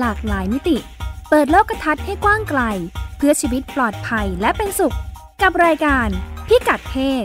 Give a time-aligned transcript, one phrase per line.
[0.00, 0.76] หลากหลายมิติ
[1.30, 2.62] เปิดโลกทัศน์ให้กว้างไกล
[3.16, 4.96] เพื่อชีวิตปลอดภัยและเป็นสุข
[5.42, 6.08] กับรายการ
[6.46, 6.96] พิกัดเพ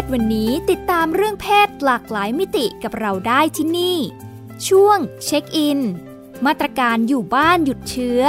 [0.00, 3.98] ศวันนี้ติดตามเรื่องเพศหลากหลายมิติกับเราได้ที่นี่
[4.68, 5.80] ช่วงเช็คอิน
[6.46, 8.22] มาตรการอยู่บ้านหยุดเชื้อ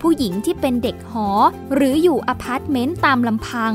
[0.00, 1.28] ผู้หญิงที่เป็นเด็กหอ
[1.74, 3.72] หรืออยู่อพาร์ตเมนต์ตามลำพัง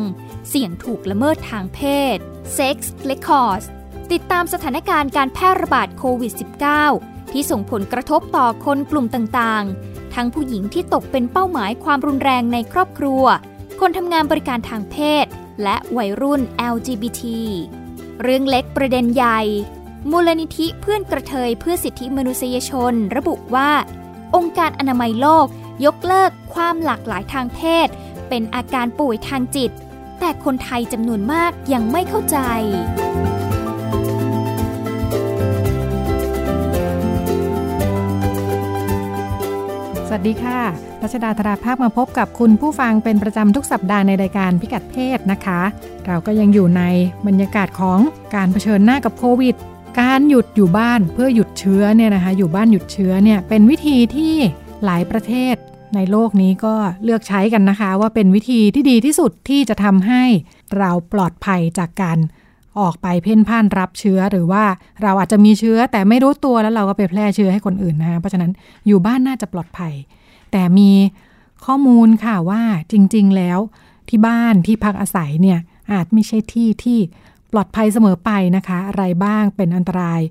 [0.50, 1.80] เสี่ยงถูกละเมิดทางเพ
[2.16, 2.18] ศ
[2.58, 2.78] Sex
[3.10, 3.66] Records
[4.12, 6.34] ติดตามสถานการณ์การแพร่ระบาดโควิด
[6.84, 13.24] -19 ที่ส่งผลกระทบต่อคนกลุ่มต่างๆ ทั้งผู้หญิงที่ตกเป็นเป้าหมายความรุนแรงในครอบครัว
[13.80, 15.28] คนทำงานบริการทางเพศ
[15.64, 16.42] และวัยรุ่น
[16.74, 17.24] LGBT
[18.22, 19.40] เรื่องเล็กประเด็นใหญ่
[20.12, 23.72] มูลนิธิเพื่อนกระเทยเพื่อสิทธิมนุษยชน ระบุว่า
[24.36, 25.48] องค์การอนามัยโลก
[25.86, 27.88] ยกเลิกความหลากหลายทางเพศ
[28.30, 29.72] เป็นอาการป่วยทางจิต
[30.20, 32.38] แต่คนไทยจำนวนมากยังไม่เข้าใจ
[40.12, 40.60] สวัสดีค่ะ
[41.04, 45.62] รัชดาธราภาพมาพบกับคุณผู้ฟังเป็นประจำทุกสัปดาห์ในรายการพิกัดเพศนะคะ
[46.08, 46.84] เราก็ยังอยู่ใน
[47.28, 48.00] บรรยากาศของ
[48.36, 49.56] การเผชิญหน้ากับโควิด
[50.02, 54.36] การหยุดอยู่บ้านเพื่อหยุดเชื้อเนี่ยนะคะ อยู่บ้านหยุดเชื้อเนี่ยเป็นวิธีที่
[54.86, 55.56] หลายประเทศ
[55.96, 60.24] ในโลกนี้ก็เลือกใช้กันนะคะ ว่าเป็นวิธีที่ดีที่สุดที่จะทำให้
[60.78, 62.18] เราปลอดภัยจากการ
[62.80, 64.64] ออกไปเพ่นพ่านรับเชื้อหรือว่า
[65.04, 68.52] เราอาจจะมีเชื้อแต่ไม่รู้ตัวแล้วเราก็ไปแพร่เชื้อให้คนอื่นนะคะเพราะฉะนั้น
[68.88, 69.94] อยู่บ้านน่าจะปลอดภัย
[70.52, 70.92] แต่มี
[71.66, 73.60] ข้อมูลค่ะว่าจริง ๆ แล้ว
[74.10, 75.60] ที่บ้านที่พักอาศัยเนี่ย
[75.92, 77.00] อาจไม่ใช่ที่ที่
[77.52, 80.22] ปลอดภัยเสมอไปนะคะ อะไรบ้างเป็นอันตราย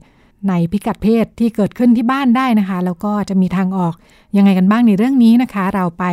[0.48, 3.94] ในพิกัดเพศที่เกิดขึ้นที่บ้านได้นะคะ แล้วก็จะมีทางออก
[4.36, 6.04] ยังไงกันบ้างในเรื่องนี้นะคะ เราไป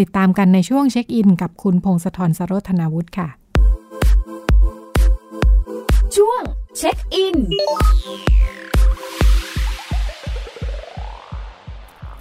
[0.00, 3.28] ติดตามกันในช่วงเช็คอิน กับคุณพงศธรสรธนาวุฒิค่ะ
[6.16, 6.42] ช่วง
[6.78, 7.36] เช็คอิน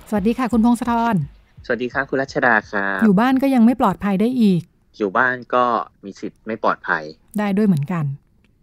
[0.09, 1.15] สวัสดีค่ะ คุณพงศธร
[1.65, 4.61] สวัสดีครับคุณรัชดาครับอยู่บ้านก็ยังไม่ปลอดภัยได้อีก
[4.97, 5.63] อยู่บ้านก็
[6.05, 7.03] มีสิทธิ์ไม่ปลอดภัย
[7.39, 8.05] ได้ด้วยเหมือนกัน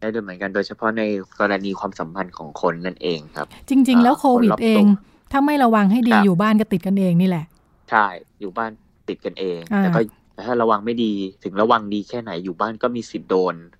[0.01, 1.03] ได้ด้วยเหมือนกันโดยเฉพาะใน
[1.41, 4.85] กรณีความสัมพันธ์ของคนนั่นเองครับ จริง ๆ แล้วโควิดคนรอบตัวเอง
[5.33, 7.45] ถ้าไม่ระวังให้ดีครับอยู่บ้านก็ติดกันเองนี่แหละ
[7.91, 8.07] ใช่
[8.41, 8.71] อยู่บ้าน
[9.09, 10.01] ติดกันเองอ่าแต่ก็
[10.35, 11.13] แต่ถ้าระวังไม่ดี
[11.45, 13.80] ถึงระวังดีแค่ไหนอยู่บ้านก็มีสิทธิ์โดนโด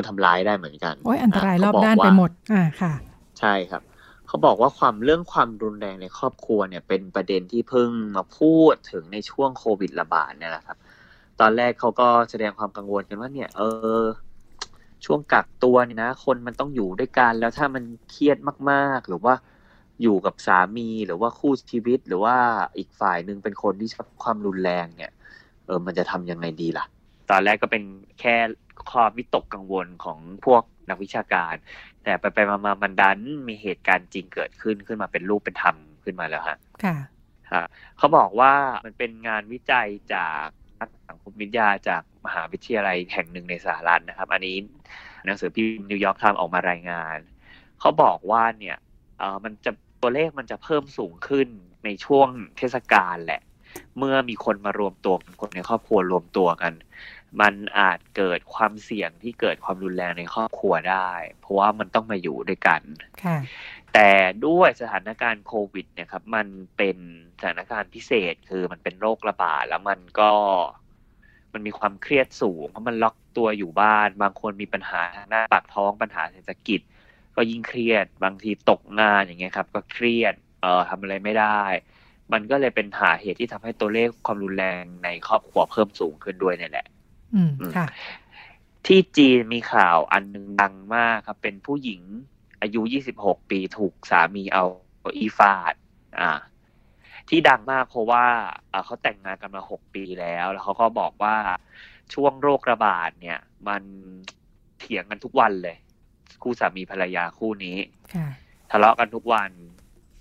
[0.00, 2.92] นทำร้ายได้เหมือนกันโอ้ยอันตรายะรอบเขกด้านไปว่าหมด อ่าค่ะ
[3.40, 3.82] ใช่ครับ
[4.26, 10.78] เขาบอกว่าความเรื่องความรุนแรงในครอบครัวเนี่ย เป็นประเด็นที่เพิ่งมาพูดถึงในช่วงโควิดระบาดเนี่ยแหละครับ
[11.40, 13.62] ตอนแรกเขาก็แสดงความกังวลกันว่าเนี่ย เอ
[14.00, 14.04] อ
[15.04, 18.38] ช่วงกักตัวเนี่ยนะ คนมันต้องอยู่ด้วยกันแล้วถ้ามันเครียด
[18.70, 19.34] มากๆ หรือว่า
[20.02, 22.36] อยู่กับสามีหรือว่าคู่ชีวิต หรือว่า
[22.78, 25.12] อีกฝ่ายหนึ่งเป็นคนที่ชอบความรุนแรงเนี่ย
[25.66, 26.84] เออมันจะทำยังไงดีล่ะ
[27.30, 27.82] ตอนแรกก็เป็น
[28.20, 28.36] แค่
[28.92, 31.54] ความวิตกกังวลของพวกนักวิชาการ
[32.04, 36.96] แต่ไปไปมามามันดันมีเหตุการณ์จริงเกิดขึ้นขึ้นมาเป็นรูปเป็นธรรมขึ้นมาแล้วฮะค่ะ
[37.52, 37.64] ฮะ
[37.98, 38.52] เขาบอกว่า
[38.86, 40.46] มันเป็นงานวิจัยจาก
[40.80, 44.56] นักสังคมวิทยาจากมหาวิทยาลัยแห่งหนึ่งในสหรัฐนะครับ อันนี้
[45.26, 47.18] หนังสือพิมพ์นิวยอร์กไทม์ออกมารายงาน
[47.80, 48.76] เขาบอกว่าเนี่ย
[49.18, 49.70] เออมันจะ
[50.02, 51.48] ตัวเลขมันจะเพิ่มสูงขึ้น
[51.84, 53.42] ในช่วงเทศกาลแหละ
[53.98, 56.72] เมื่อมีคนมารวมตัวกันคนในครอบครัวรวมตัวกัน
[57.40, 61.10] มันอาจเกิดความเสี่ยงที่เกิดความรุนแรงในครอบครัวได้
[61.40, 62.80] เพราะว่ามันต้องมาอยู่ด้วยกัน
[63.24, 63.38] ค่ะ
[63.94, 64.10] แต่
[64.46, 66.96] ด้วยสถานการณ์โควิดเนี่ยครับ มันเป็น
[67.40, 70.32] สถานการณ์พิเศษคือมันเป็นโรคระบาดแล้วมันก็
[71.52, 76.80] มันมีความเครียดสูง เพราะมันล็อกตัวอยู่บ้าน บางคนมีปัญหาทางด้านปากท้องปัญหาเศรษฐกิจ
[77.36, 81.62] ก็ยิ่งเครียดบางทีตกงานอย่างเงี้ยครับ ก็เครียดเอ่อทำอะไรไม่ได้
[82.32, 86.95] มันก็เลยเป็นหาเหตุที่ทำให้ตัวเลขความรุนแรงในครอบครัวเพิ่มสูงขึ้นด้วยเนี่ยแหละอืมอืมค่ะ
[88.86, 92.02] ที่จีนมีข่าวอันหนึงดังมากครับ เป็นผู้หญิง
[92.62, 92.80] อายุ
[93.16, 94.64] 26 ปีถูกสามีเอา
[95.18, 95.74] อีฟาด
[96.20, 96.30] อ่า
[97.28, 98.24] ที่ดังมากเพราะว่า
[98.72, 101.36] อ่าเขาแต่งงานกันมา 6 ปีแล้ว แล้วเขาก็บอกว่า
[102.14, 103.38] ช่วงโรคระบาดเนี่ย
[103.68, 103.82] มัน
[104.78, 105.76] เถียงกันทุกวันเลย
[106.42, 107.78] คู่สามีภรรยาคู่นี้
[108.14, 108.28] ค่ะ
[108.70, 109.50] ทะเลาะกันทุกวัน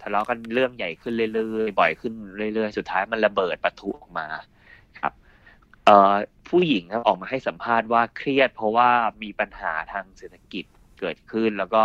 [0.01, 2.13] ทะเลาะกันเรื่องใหญ่ขึ้นเรื่อยๆ บ่อยขึ้น
[2.53, 4.54] เรื่อยๆ สุดท้ายมันระเบิดปะทุออกมาครับเอ่อ
[6.49, 8.89] ผู้หญิงครับออกมาให้สัมภาษณ์ว่าเครียด เพราะว่า
[9.23, 10.65] มีปัญหาทางเศรษฐกิจ
[10.99, 11.83] เกิดขึ้น แล้วก็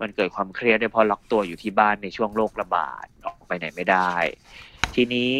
[0.00, 4.12] มันเกิดความเครียดด้วยเพราะล็อกตัวอยู่ที่บ้านในช่วงโรคระบาดออกไปไหนไม่ได้
[4.94, 5.32] ทีนี้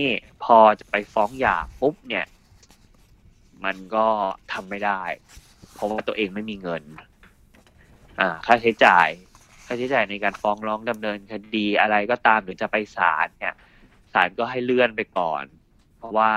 [0.44, 2.26] พอจะไปฟ้องหย่าปุ๊บเนี่ย
[3.64, 4.06] มันก็
[4.52, 5.02] ทำไม่ได้
[5.74, 6.82] เพราะว่าตัวเองไม่มีเงิน
[8.20, 9.08] อ่า ค่าใช้จ่าย
[9.66, 13.54] ค่าใช้จ่ายในการฟ้องร้องดำเนินคดีอะไรก็ตามหรือจะไปศาลเนี่ย
[14.12, 15.44] ศาลก็ให้เลื่อนไปก่อน
[15.98, 16.32] เพราะว่า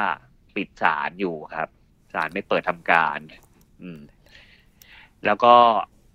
[0.55, 1.69] ปิดศาลอยู่ครับ
[2.13, 3.19] ศาลไม่เปิดทำการ
[3.81, 3.99] อืม
[5.25, 5.53] แล้วก็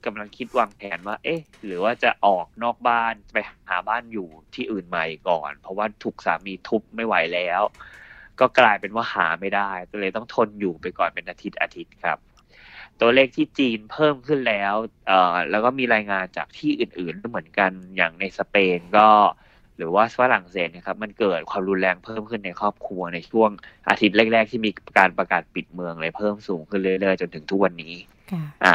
[0.04, 3.36] กำลังคิดวางแผนว่า เอ๊ะ หรือว่าจะออกนอกบ้านไป
[3.68, 7.62] หาบ้านอยู่ที่อื่นใหม่ก่อน เพราะว่าถูกสามีทุบไม่ไหวแล้ว
[8.40, 12.18] ก็กลายเป็นว่าหาไม่ได้ ก็เลยต้องทนอยู่ไปก่อนเป็นอาทิตย์อาทิตย์ครับ
[13.00, 14.74] ตัวเลขที่จีนเพิ่มขึ้นแล้ว
[15.06, 19.08] เอ่อ แล้วก็มีรายงานจากที่อื่นๆเหมือนกัน อย่างในสเปนก็
[19.76, 23.50] หรือว่าฝรั่งเศสนะครับมันเกิดความรุนแรงเพิ่มขึ้นในครอบครัวในช่วง
[23.88, 27.94] อาทิตย์แรก ๆ ที่มีการประกาศปิดเมืองเลยเพิ่มสูงขึ้นเรื่อยๆ จนถึงทุกวันนี้
[28.32, 28.74] ค่ะอะ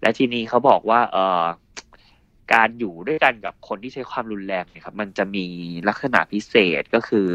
[0.00, 1.44] และทีนี้เขาบอกว่า เอ่อ
[2.54, 5.46] การอยู่ด้วยกันกับคนที่ใช้ความรุนแรงเนี่ยครับ มันจะมี
[5.88, 7.30] ลักษณะพิเศษก็คือ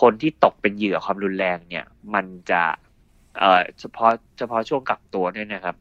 [0.00, 1.84] คนที่ตกเป็นเหยื่อความรุนแรงเนี่ย
[2.14, 2.62] มันจะ
[3.38, 5.76] เอ่อเฉพาะเฉพาะช่วงกักตัวเนี่ยนะครับ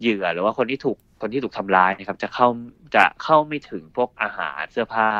[0.00, 2.48] เหยื่อหรือว่าคนที่ถูก คนที่ถูกทำร้ายนะครับ จะเข้า
[2.96, 5.10] จะเข้าไม่ถึงพวกอาหารเสื้อผ้า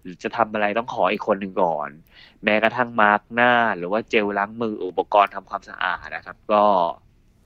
[0.00, 1.88] หรือจะทำอะไรต้องขออีกคนหนึ่งก่อน
[2.44, 6.64] แม้กระทั่งมาร์กหน้า หรือว่าเจลล้างมืออุปกรณ์ทำความสะอาดนะครับ ก็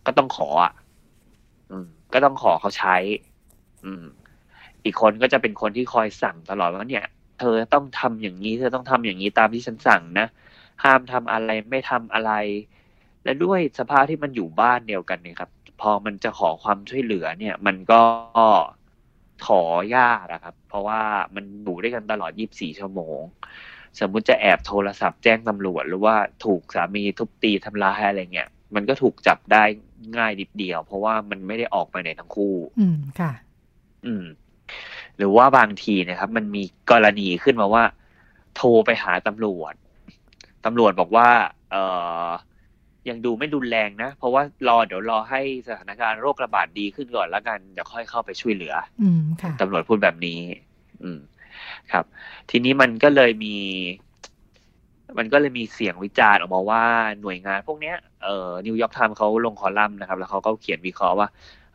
[0.07, 0.73] ก็ต้องขออะ
[1.71, 2.97] อืมก็ต้องขอเขาใช้
[3.85, 4.05] อืม
[4.85, 7.07] อีกคนก็จะเป็นคนที่คอยสั่งตลอดว่าเนี่ย
[7.41, 10.27] เธอต้องทำอย่างนี้ เธอต้องทำอย่างนี้ตามที่ฉันสั่งนะ
[10.85, 12.33] ห้ามทำอะไรไม่ทำอะไร
[13.25, 15.51] และด้วยสภาพที่มันอยู่บ้านเดียวกันเนี่ยครับ
[15.81, 18.03] พอมันจะขอความช่วยเหลือเนี่ย มันก็
[19.47, 19.63] ขอ
[19.97, 21.01] ยากอะครับ เพราะว่า
[21.35, 23.21] มันอยู่ด้วยกันตลอด 24 ชั่วโมง
[24.01, 29.63] สมมุติจะแอบโทรศัพท์แจ้งตำรวจ หรือว่าถูกสามีทุบตีทำร้ายอะไรเงี้ยมันก็ถูกจับได้
[30.17, 33.33] ง่ายนิดเดียว เพราะว่ามันไม่ได้ออกไปไหนทั้งคู่ อืมค่ะ
[34.07, 34.25] อืม
[35.17, 37.85] หรือว่าบางทีนะครับ มันมีกรณีขึ้นมาว่า
[38.57, 39.75] โทรไปหาตำรวจ
[40.65, 41.29] ตำรวจบอกว่า
[41.71, 41.77] เอ
[42.27, 42.29] อ
[43.09, 50.41] ยังดูไม่รุนแรงนะ เพราะว่ารอเดี๋ยวรอให้สถานการณ์โรคระบาดดีขึ้นก่อนแล้วกันเดี๋ยวค่อยเข้าไปช่วยเหลือ อืมค่ะตำรวจพูดแบบนี้
[51.03, 51.21] อืม
[51.93, 52.05] ครับ
[52.51, 53.57] ทีนี้มันก็เลยมี
[55.19, 56.85] มันก็เลยมีเสียงวิจารณ์ออกมาว่า
[57.21, 61.29] หน่วยงานพวกเนี้ยเอ่อนิวยอร์กไทม์เขาลงคอลัมน์นะครับ แล้วเขาก็เขียนวิเคราะห์ว่า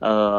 [0.04, 0.36] เออ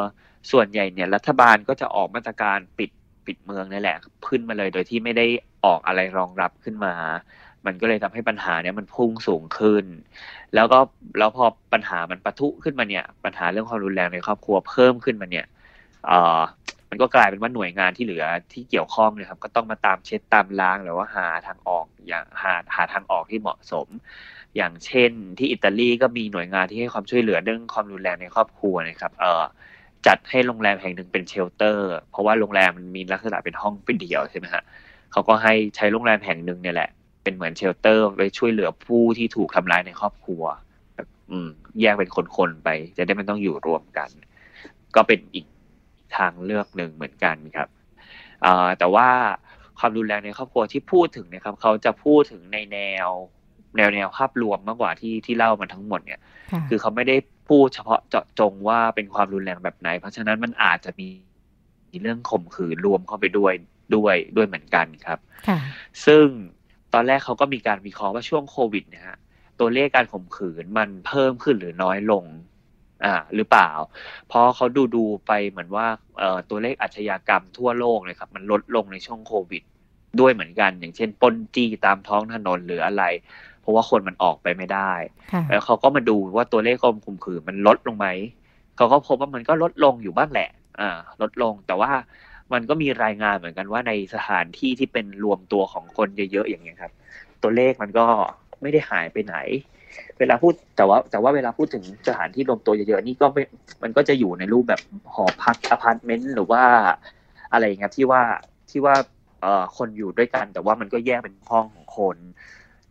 [0.50, 2.90] ส่วนใหญ่เนี่ยรัฐบาลก็จะออกมาตรการปิด
[3.26, 3.96] ปิดเมืองนี่แหละ
[4.28, 5.26] ขึ้นมาเลยโดยที่ไม่ได้
[5.64, 6.94] ออกอะไรรองรับขึ้นมา
[7.66, 9.84] มันก็เลยทำให้ปัญหาเนี้ยมันพุ่งสูงขึ้น
[10.54, 10.78] แล้วก็
[11.18, 15.46] แล้วพอปัญหามันปะทุขึ้นมาเนี่ย ปัญหาเรื่องความรุนแรงในครอบครัวเพิ่มขึ้นมาเนี่ย
[16.06, 16.40] เอ่อ
[16.90, 23.88] มันก็กลายเป็นว่าหน่วยงานที่เหลือที่เกี่ยวข้องเนี่ยครับ ก็ต้องมาตามเช็ดตามล้างหรือว่าหาทางออกอย่างหาหาทางออกที่เหมาะสม
[24.56, 29.44] อย่างเช่น ที่อิตาลีก็มีหน่วยงานที่ให้ความช่วยเหลือเรื่องความรุนแรงในครอบครัวนะครับ เอ่อ
[30.06, 34.62] จัดให้โรงแรมแห่งหนึ่งเป็น shelter เพราะว่าโรงแรมมันมีลักษณะเป็นห้องเป็นเดี่ยวใช่ไหมฮะ
[35.12, 36.90] เขาก็ให้ใช้โรงแรมแห่งหนึ่งเนี่ยแหละ
[37.26, 40.42] เป็นเหมือน shelter ไว้ช่วยเหลือผู้ที่ถูกทำร้ายในครอบครัว
[40.94, 41.48] แบบอืม
[41.80, 44.10] แยกเป็นคนๆไป จะได้ไม่ต้องอยู่รวมกัน
[44.94, 45.46] ก็เป็นอีก
[46.16, 47.68] ทางเลือกหนึ่งเหมือนกันครับ
[48.44, 49.08] อ่าแต่ว่า
[49.78, 53.08] ความรุนแรงในครอบครัวที่พูดถึงนะครับ เขาจะพูดถึงในแนว
[53.76, 56.20] แนวแนวภาพรวมมากกว่าที่ที่เล่ามาทั้งหมดเนี่ย
[56.52, 57.16] ค่ะคือเขาไม่ได้
[57.48, 61.08] พูดเฉพาะเจาะจงว่าเป็นความรุนแรงแบบไหน เพราะฉะนั้นมันอาจจะมี
[62.02, 63.52] เรื่องข่มขืนรวมเข้าไปด้วย
[63.96, 65.18] ด้วยด้วยเหมือนกันครับ
[65.48, 65.58] ค่ะ
[66.06, 66.55] ซึ่งต
[66.96, 69.16] อนแรกเขาก็มีการวิเคราะห์ว่าช่วงโควิดเนะฮะ
[69.60, 72.24] ตัวเลขการข่มขืนมันเพิ่มขึ้นหรือน้อยลง
[73.04, 73.70] อ่า หรือเปล่า
[74.28, 75.86] เพราะเขาดูดูไปเหมือนว่า
[76.18, 79.62] เอ่อตัวเลขอาชญากรรมทั่วโลกเลยครับ มันลดลงในช่วงโควิด
[80.20, 83.04] ด้วยเหมือนกัน อย่างเช่นปล้นจี้ตามท้องถนนหรืออะไร
[83.60, 84.92] เพราะว่าคนมันออกไปไม่ได้
[85.32, 88.08] ค่ะแล้วเขาก็มาดูว่าตัวเลขข่มขืนมันลดลงไหม
[88.76, 90.50] เขาก็พบว่ามันก็ลดลงอยู่บ้างแหละ
[90.80, 90.90] อ่า
[91.22, 91.90] ลดลงแต่ว่า
[92.52, 96.92] มันก็มีรายงานเหมือนกันว่าในสถานที่ที่เป็นรวมตัวของคนเยอะๆอย่างเงี้ยครับ
[97.42, 98.06] ตัวเลขมันก็
[98.62, 99.36] ไม่ได้หายไปไหน
[100.18, 103.26] เวลาพูดแต่ว่าแต่ว่าเวลาพูดถึงสถานที่รวมตัวเยอะๆนี่ก็
[103.82, 104.80] มันก็จะอยู่ในรูปแบบ
[105.14, 106.62] หอพักอพาร์ตเมนต์หรือว่า
[107.52, 108.22] อะไรเงี้ยที่ว่า
[108.70, 108.94] ที่ว่า
[109.42, 112.16] เอ่อคนอยู่ด้วยกัน แต่ว่ามันก็แยกเป็นห้องของคน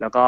[0.00, 0.26] แล้วก็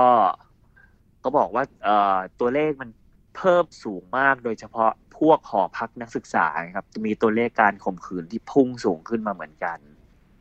[1.25, 2.91] ก็บอกว่าเอ่อตัวเลขมัน
[3.37, 6.47] เพิ่มสูงมากโดยเฉพาะ พวกหอพักนักศึกษา
[6.77, 9.79] ครับ มีตัวเลขการข่มขืนที่พุ่งสูงขึ้นมาเหมือนกัน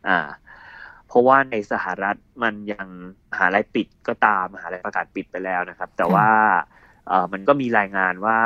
[0.07, 0.19] อ่า
[1.07, 2.87] เพราะว่าในสหรัฐมันยัง
[3.31, 6.29] มหาลัยปิดก็ตามมหาลัยประกาศปิดไปแล้วนะครับ แต่ว่า
[7.07, 8.39] เอ่อมันก็มีรายงานว่า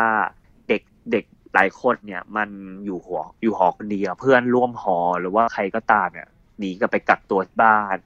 [0.68, 2.50] เด็กเด็กหลายคนเนี่ยมัน
[2.86, 6.28] อยู่หออยู่หอคนเดียวเพื่อนร่วมหอหรือว่าใครก็ตามเนี่ย
[6.60, 7.98] หนีก็ไปกักตัวบ้าน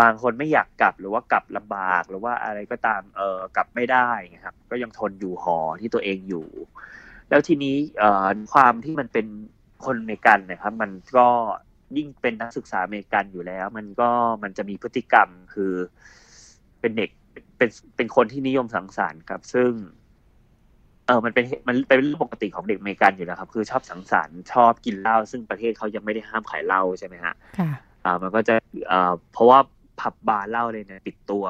[0.00, 6.48] บางคนไม่อยากกลับหรือว่ากลับลำบากหรือว่าอะไรก็ตามเออกลับไม่ได้นะครับ ก็ยังทนอยู่หอที่ตัวเองอยู่
[7.32, 9.26] แล้วทีนี้เอ่อความที่มันเป็น
[9.84, 11.28] คนอเมริกันนะครับ มันก็
[11.96, 14.10] ยิ่งเป็นนักศึกษาอเมริกันอยู่แล้ว มันก็
[14.42, 15.72] มันจะมีพฤติกรรมคือ
[16.80, 17.10] เป็นเด็ก
[17.56, 19.70] เป็นเป็นคนที่นิยมสังสรรค์ครับ ซึ่ง
[21.06, 27.70] เออมันเป็นมันเป็นเรื่องปกติของเด็กอเมริกันอยู่แล้วครับ คือชอบสังสรรค์ชอบกินเหล้าซึ่งประเทศเขายังไม่ได้ห้ามขายเหล้าใช่ไหมฮะค่ะ
[28.04, 28.54] อ่า มันก็จะ
[28.92, 29.58] อ่าเพราะว่า
[30.00, 31.44] ผับบาร์เหล้าเลยเนี่ยปิดตัว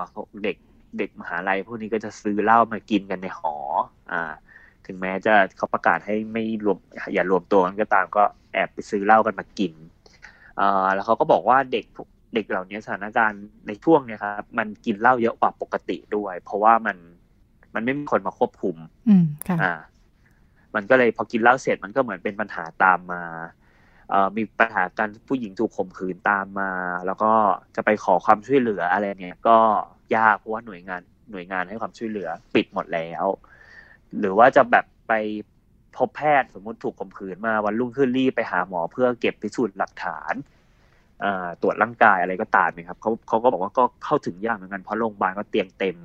[0.44, 0.56] เด็ก
[0.98, 3.54] เด็กมหาลัยพวกนี้ก็จะซื้อเหล้ามากินกันในหอ
[4.12, 4.32] อ่า
[4.86, 6.78] ถึงแม้จะเขาประกาศให้ไม่รวม
[7.14, 9.72] อย่ารวมตัวกันก็ตามก็แอบไปซื้อเหล้ากันมากิน
[10.60, 11.84] อ่าแล้วเขาก็บอกว่าเด็ก
[12.34, 16.96] เด็กเหล่านี้สถานการณ์ในช่วงเนี้ยครับมันกินเหล้าเยอะกว่าปกติด้วย เพราะว่ามัน
[17.74, 18.76] มันไม่มีคนมาควบคุม
[19.08, 19.72] อืมค่ะอ่า
[20.74, 23.22] มันก็เลยพอกินเหล้าเสร็จมันก็เหมือนเป็นปัญหาตามมา
[24.10, 26.70] เอ่อมีปัญหาการผู้หญิงถูกข่มขืนตามมา
[27.06, 27.32] แล้วก็
[27.76, 29.58] จะไปขอความช่วยเหลืออะไรเนี่ย ก็
[30.16, 33.24] ยากเพราะว่าหน่วยงานหน่วยงานให้ความช่วยเหลือ ปิดหมดแล้ว
[34.20, 35.12] หรือว่าจะแบบไป
[35.96, 40.34] พบแพทย์สมมติถูกข่มขืนมาวันรุ่งขึ้นรีบไปหาหมอเพื่อเก็บพิสูจน์หลักฐาน
[41.24, 45.96] อ่าตรวจร่างกายอะไรก็ตามนะครับเขาเขาก็บอกว่าก็เข้าถึงยากเหมือนกันเพราะโรงพยาบาลก็เตียงเต็ม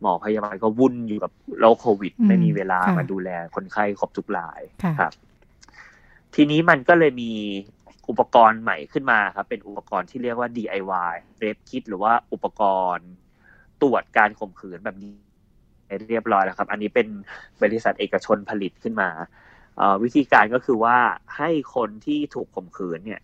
[0.00, 5.12] หมอพยาบาลก็วุ่นอยู่กับโรคโควิดอืมไม่มีเวลาค่ะมาดูแลคนไข้ครบทุกรายค่ะครับ
[6.34, 7.32] ทีนี้มันก็เลยมี
[8.08, 12.62] อุปกรณ์ใหม่ขึ้นมาครับ เป็นอุปกรณ์ที่เรียกว่า DIY Rape Kit หรือว่าอุปก
[12.94, 13.08] รณ์
[13.82, 15.12] ตรวจการข่มขืนแบบนี้
[16.08, 17.06] เรียบร้อยแล้วครับ อันนี้เป็น
[17.62, 19.08] บริษัทเอกชนผลิตขึ้นมา
[20.02, 20.96] วิธีการก็คือว่า
[21.36, 23.20] ให้คนที่ถูกข่มขืนเนี่ย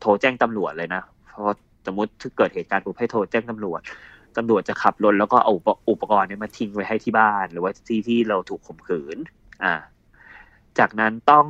[0.00, 3.80] โทรแจ้งตำรวจเลยนะ เพราะสมมติถ้าเกิดเหตุการณ์ปุ๊บให้โทรแจ้งตำรวจ
[4.36, 5.52] ตำรวจจะขับรถแล้วก็เอา
[5.90, 9.16] อุปกรณ์เนี้มาทิ้งไว้ให้ที่บ้าน หรือว่าที่ที่เราถูกข่มขืน
[9.64, 9.74] อ่า
[10.78, 11.44] จากนั้นต้อง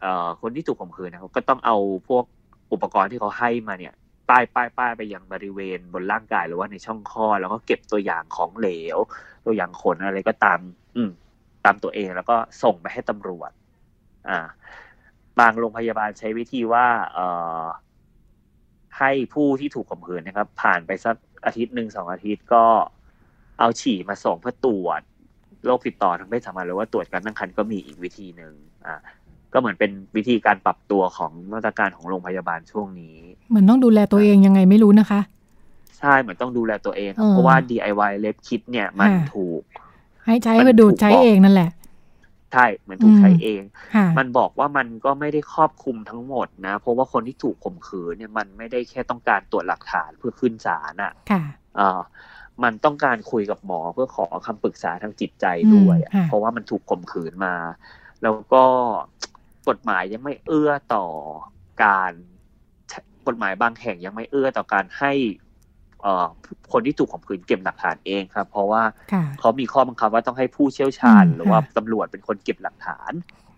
[0.00, 1.76] เอ่อคนที่ถูกข่มขืนนะก็ต้องเอา
[2.08, 2.24] พวก
[2.72, 3.94] อุปกรณ์ที่เขาให้มาเนี่ย
[4.28, 8.98] ป้ายป้ายป้ายไปยังบริเวณบนร่างกายหรือว่าในช่องคลอดแล้วก็เก็บตัวอย่างของเหลว
[9.46, 10.58] ตัวอย่างขนอะไรก็ตาม
[10.96, 11.10] อืม
[11.64, 13.50] ตามตัวเองแล้วก็ส่งไปให้ตำรวจ
[14.28, 14.38] อ่า
[15.40, 17.26] บางโรงพยาบาลใช้วิธีว่า เอ่
[17.62, 17.64] อ
[18.98, 22.64] ให้ผู้ที่ถูกข่มขืนนะครับ ผ่านไปสักอาทิตย์หนึ่งสองอาทิตย์ก็
[23.58, 25.00] เอาฉี่มาส่งเพื่อตรวจ
[25.66, 28.52] โรคติดต่อทางเพศสัมพันธ์หรือว่าตรวจการตั้งครรภ์ก็มีอีกวิธีหนึ่ง
[28.86, 28.94] อ่า
[29.52, 33.16] ก็เหมือนเป็นวิธีการปรับตัวของมาตรการของโรงพยาบาลช่วงนี้
[33.48, 35.20] เหมือนต้องดูแลตัวเองยังไงไม่รู้นะคะ
[35.98, 39.62] ใช่เหมือนต้องดูแลตัวเองครับเออเพราะว่า DIY เล็บคิดเนี่ยมันค่ะถูก
[40.26, 41.70] ให้ใช้มันไปดูดถูกใช้บอกเองนั่นแหละ
[42.52, 43.62] ใช่เหมือนถูกอืมใช้เอง
[43.94, 51.42] ค่ะมันบอกว่ามันก็ไม่ได้ครอบคลุมทั้งหมดนะ เพราะว่าคนที่ถูกข่มขืนเนี่ยมันไม่ได้แค่ต้องการตรวจหลักฐานเพื่อขึ้นศาลอะค่ะ
[51.76, 52.00] เอ่า
[52.62, 57.54] มันต้องการคุยกับหมอเพื่อขอคำปรึกษาทางจิตใจด้วยอะอืมค่ะเพราะว่ามันถูกข่มขืนมา
[58.22, 58.64] แล้วก็
[59.68, 61.06] กฎหมายยังไม่เอื้อต่อ
[61.84, 62.12] การ
[63.26, 65.12] กฎหมายบางแห่งยังไม่เอื้อต่อการให้
[66.02, 66.26] เอ่อ
[66.72, 73.12] คนที่ถูกข่มขืนเก็บหลักฐานเองครับ เพราะว่าค่ะเขามีข้อบังคับว่าต้องให้ผู้เชี่ยวชาญอืมหรือว่าค่ะตำรวจเป็นคนเก็บหลักฐาน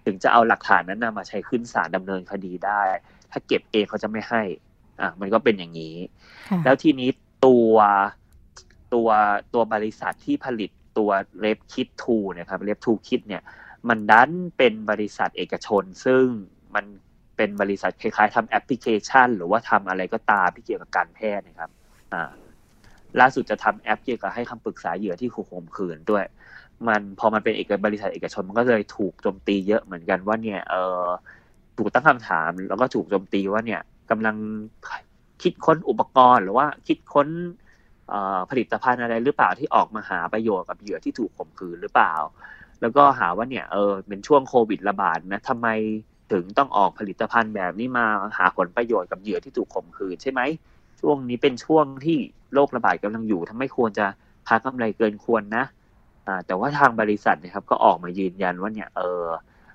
[0.04, 2.80] ถึงจะเอาหลักฐานนั้นนะมาใช้ขึ้นศาลดำเนินคดีได้
[3.30, 4.42] ถ้าเก็บเองเขาจะไม่ให้
[5.00, 5.96] อะมันก็เป็นอย่างนี้
[6.50, 7.08] ค่ะแล้วทีนี้
[7.46, 7.74] ตัว
[8.94, 9.08] ตัว
[9.54, 13.42] ตัวบริษัทที่ผลิตตัวเ p ฟคิดทูนะครับเ p ฟทูคิดเนี่ย
[13.88, 16.24] มันดันเป็นบริษัทเอกชน ซึ่ง
[16.74, 16.84] มัน
[17.36, 21.70] เป็นบริษัทคล้ายๆทำแอปพลิเคชัน หรือว่าทำอะไรก็ตามที่เกี่ยวกับการแพทย์นะครับ
[22.12, 22.30] อ่า
[23.20, 26.24] ล่าสุดจะทำแอปเกี่ยวกับให้คำปรึกษาเหยื่อที่ถูกข่มขืนด้วย
[26.88, 30.74] มันพอมันเป็นเอกบริษัทเอกชนมันก็เลยถูกโจมตีเยอะเหมือนกันว่าเนี่ย เอ
[31.04, 31.06] อ
[31.76, 34.36] ถูกตั้งคำถาม แล้วก็ถูกโจมตีว่าเนี่ยกำลัง
[35.42, 37.28] คิดค้นอุปกรณ์ หรือว่าคิดค้น
[38.50, 42.14] ผลิตภัณฑ์อะไรหรือเปล่าที่ออกมาหาประโยชน์กับเหยื่อที่ถูกข่มขืนหรือเปล่า
[42.84, 45.68] แล้วก็หาว่าเนี่ยเออเป็นช่วงโควิดระบาดนะทำไม
[46.32, 48.06] ถึงต้องออกผลิตภัณฑ์แบบนี้มา
[48.38, 50.40] หาผลประโยชน์กับเหยื่อที่ถูกข่มขืนใช่ไหม
[51.00, 52.18] ช่วงนี้เป็นช่วงที่
[52.54, 54.06] โรคระบาดกำลังอยู่ทำไม่ควรจะ
[54.46, 55.64] พากำไรเกินควรนะ
[56.26, 59.24] อ่าแต่ว่าทางบริษัทนะครับก็ออกมายืนยันว่าเนี่ยเออ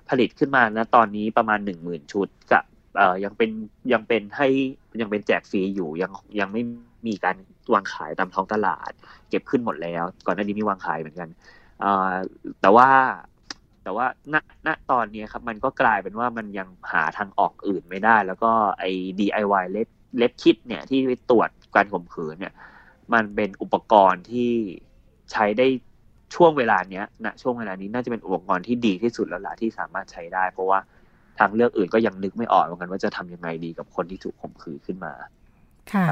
[0.08, 2.62] ผลิตขึ้นมานะตอนนี้ประมาณหนึ่งหมื่นชุดกับ
[2.96, 3.50] เอ่อยังเป็น
[3.92, 4.48] ยังเป็นให้
[5.00, 6.62] ยังเป็นแจกฟรีอยู่ยังยังไม่
[7.06, 7.36] มีการ
[7.74, 8.92] วางขายตามท้องตลาด
[9.30, 11.28] เก็บขึ้นหมดแล้ว ก่อนหน้านี้มีวางขายเหมือนกัน
[12.60, 12.88] แต่ว่า
[13.82, 14.34] แต่ว่าณ
[14.66, 22.54] ณตอนนี้ครับ มันก็กลายเป็นว่ามันยังหาทางออกอื่นไม่ได้ แล้วก็ไอ้ DIY เล็บเล็บคิดเนี่ยที่ไปตรวจการข่มขืนเนี่ย
[23.12, 24.52] มันเป็นอุปกรณ์ที่
[25.32, 25.66] ใช้ได้
[26.34, 30.78] ช่วงเวลาเนี้ยณช่วงเวลานี้น่าจะเป็นอุปกรณ์ที่ดีที่สุดแล้วล่ะที่สามารถใช้ได้ เพราะว่า
[31.38, 35.12] ทางเลือกอื่นก็ยังนึกไม่ออกเหมือนกันว่าจะทำยังไงดีกับคนที่ถูกข่มขืนขึ้นมา
[35.92, 36.06] ค่ะ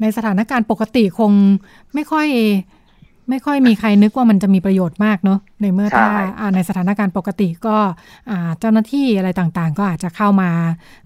[0.00, 1.32] ในสถานการณ์ปกติคง
[1.94, 2.26] ไม่ค่อย
[3.30, 6.06] ไม่ค่อยมีใครนึกว่ามันจะมีประโยชน์มากเนอะในเมื่อถ้า
[6.40, 7.76] อ่าในสถานการณ์ปกติก็
[8.30, 10.50] อ่าเจ้าหน้าที่อะไรต่างๆ ก็อาจจะเข้ามา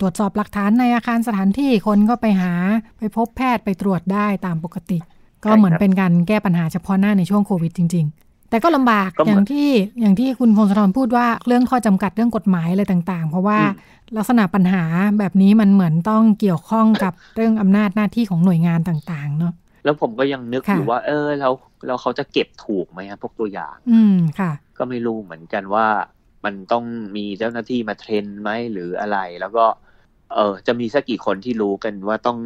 [0.00, 2.52] ตรวจสอบหลักฐานในอาคารสถานที่คนก็ไปหา
[2.98, 4.98] ไปพบแพทย์ไปตรวจได้ตามปกติ
[5.44, 9.68] ก็เหมือนเป็นการแก้ปัญหาเฉพาะหน้าในช่วงโควิดจริง ๆ แต่ก็ลำบากก็เหมืออนย่างที่
[10.00, 14.84] อย่างที่คุณพงศธรพูดว่าเรื่องข้อจำกัดเรื่องกฎหมายอะไรต่าง ๆ เพราะว่าอืมลักษณะปัญหา
[15.18, 19.52] แบบนี้มันเหมือนต้องเกี่ยวข้องกับเรื่องอำนาจหน้าที่ของหน่วยงานต่าง ๆ เนอะ
[19.84, 21.52] แล้วผมก็ยังนึกค่ะอยู่ว่า เออแล้ว
[21.86, 25.86] แล้วเขาจะเก็บถูกไหมครับพวกตัวอย่าง อืมค่ะ ก็ไม่รู้เหมือนกันว่า
[26.44, 26.84] มันต้อง
[27.16, 29.64] มีเจ้าหน้าที่มาเทรนไหมหรืออะไร แล้วก็
[30.34, 32.38] เออจะมีสักกี่คนที่รู้กันว่าต้อง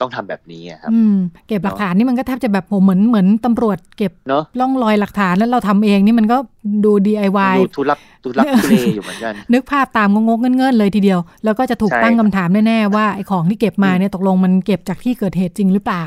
[0.00, 1.16] ต้องทำแบบนี้อะครับอืม
[1.48, 6.36] เก็บหลักฐานนี่มันก็แทบจะแบบผมเหมือนเหมือนตำรวจเก็บเนอะร่องรอยหลักฐานแล้วเราทำเองนี่มันก็
[6.84, 16.04] ดู DIY ดูทุลักทุลักทุเลอยู่เหมือนกัน นึกภาพตามงงๆเงื่อนๆเลยทีเดียว แล้วก็จะถูกใช่ตั้งคำถามแน่ ๆ ว่าไอ้ของที่เก็บมาเนี่ยตกลงมันเก็บจากที่เกิดเหตุจริงหรือเปล่า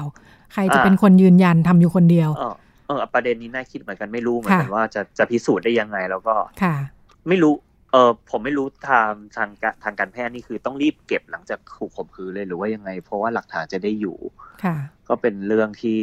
[0.54, 2.54] ใครจะอ่าเป็นคนยืนยันทำอยู่คนเดียวเออ
[2.88, 6.76] เออประเด็นนี้น่าคิดเหมือนกันไม่รู้เหมือนกันค่ะว่าจะจะพิสูจน์ได้ยังไงแล้วก็ค่ะ
[7.28, 7.54] ไม่รู้
[7.92, 14.18] เออผมไม่รู้ทางทางการทางการแพทย์นี่คือต้องรีบเก็บหลังจากถูกข่มขืนเลยหรือว่ายังไง เพราะว่าหลักฐานจะได้อยู่
[14.64, 14.76] ค่ะ
[15.08, 16.00] ก็เป็นเรื่องที่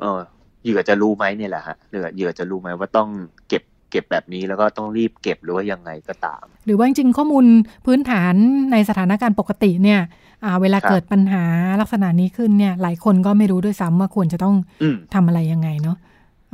[0.00, 0.20] เออ
[0.64, 3.08] เหยื่อจะรู้ไหมเนี่ยแหละฮะเหยื่อเหยื่อจะรู้ไหมว่าต้อง
[3.48, 7.44] เก็บ เก็บแบบนี้แล้วก็ต้องรีบเก็บหรือว่ายังไงก็ตาม หรือว่าจริงๆข้อมูล
[7.86, 8.34] พื้นฐาน
[8.72, 10.00] ในสถานการณ์ปกติเนี่ย
[10.44, 11.44] อ่าเวลาครับเกิดปัญหา
[11.80, 15.96] ลักษณะนี้ขึ้นเนี่ยหลายคนก็ไม่รู้ด้วยซ้ำว่าควรจะต้องอืมทำอะไรยังไงเนาะ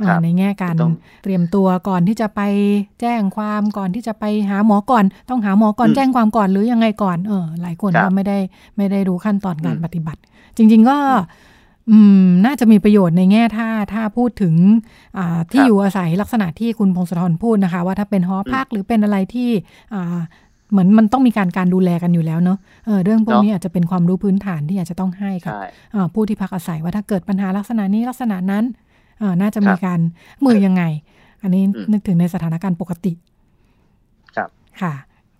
[0.01, 0.93] อ่าครับในแง่การต้อง
[1.23, 2.41] เตรียมตัวก่อนที่จะไป
[3.01, 8.37] แจ้งความก่อนที่จะไปหาหมอก่อน ต้องหาหมอก่อนอืมแจ้งความก่อนหรือยังไงก่อน เออ หลายคนครัก็บไม่ได้
[8.77, 10.19] ไม่ได้รู้ขั้นตอนการอืมปฏิบัติ
[10.57, 10.97] จริง ๆ ก็
[11.91, 14.53] อืม น่าจะมีประโยชน์ในแง่ถ้าถ้าพูดถึง
[15.17, 19.49] อ่าที่ครับอยู่อาศัยลักษณะที่คุณพงศธรพูดนะคะ ว่าถ้าเป็นหอพักหรือเป็นอะไรที่
[19.93, 20.19] อ่า
[20.71, 25.65] เหมือนมันต้องมีการการดูแลกันอยู่แล้วเนาะเออเรื่องพวกเนอะนี้อาจจะเป็นความรู้พื้นฐานที่อาจจะต้องให้กับใช่
[25.95, 28.63] อ่าผู้ที่พักอาศัยว่าถ้าเกิดปัญหาลักษณะนี้ลักษณะนั้น
[29.21, 29.99] อ่าน่าจะมีครับการ
[30.45, 30.83] มือยังไง
[31.41, 33.13] อันนี้อืมนึกถึงในสถานการณ์ปกติ
[34.35, 34.49] ครับ
[34.81, 34.93] ค่ะ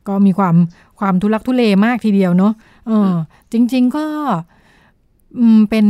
[0.07, 0.55] ก็มีความ
[0.99, 2.53] ความทุลักทุเลมากทีเดียวเนาะ
[2.87, 3.17] เอออ
[3.51, 4.13] จริง ๆ ก็อื
[4.55, 4.58] ม
[5.69, 5.87] เป็น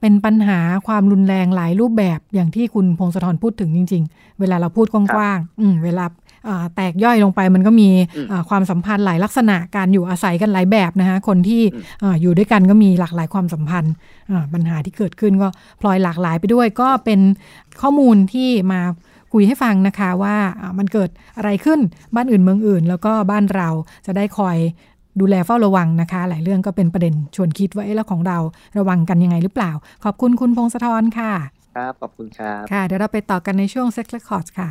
[0.00, 6.04] เป็นปัญหาความรุนแรงหลายรูปแบบอย่างที่คุณพงศธรพูดถึงจริง ๆ เวลาเราพูดกว้างๆอืมเวลา
[6.48, 13.92] อ่าแตกย่อยลงไปมันก็มีอืมอ่าความสัมพันธ์หลายลักษณะการอยู่อาศัยกันหลายแบบนะคะคนที่อืมอ่าอยู่ด้วยกันก็มีหลากหลายความสัมพันธ์
[14.30, 15.48] อ่าปัญหาที่เกิดขึ้นก็
[15.80, 17.20] พลอยหลากหลายไปด้วย ก็เป็น
[17.80, 18.80] ข้อมูลที่มา
[19.32, 21.80] คุยให้ฟังนะคะว่าอ่ามันเกิดอะไรขึ้น
[22.14, 23.68] บ้านอื่นเมืองอื่น แล้วก็บ้านเรา
[24.06, 24.56] จะได้คอย
[25.20, 28.38] ดูแลเฝ้าระวังนะคะ หลายเรื่องก็เป็นประเด็นชวนคิดว่าเอ๊ะแล้วของเรา
[28.78, 29.72] ระวังกันยังไงหรือเปล่า
[30.04, 31.32] ขอบคุณคุณพงศธรค่ะ
[31.76, 34.70] ครับ ขอบคุณครับ ค่ะ เดี๋ยวเราไปต่อกันในช่วง Sex Records ค่ะ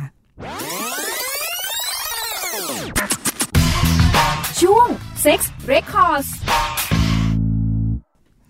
[4.60, 4.88] ช่วง
[5.24, 5.40] Sex
[5.72, 6.28] Records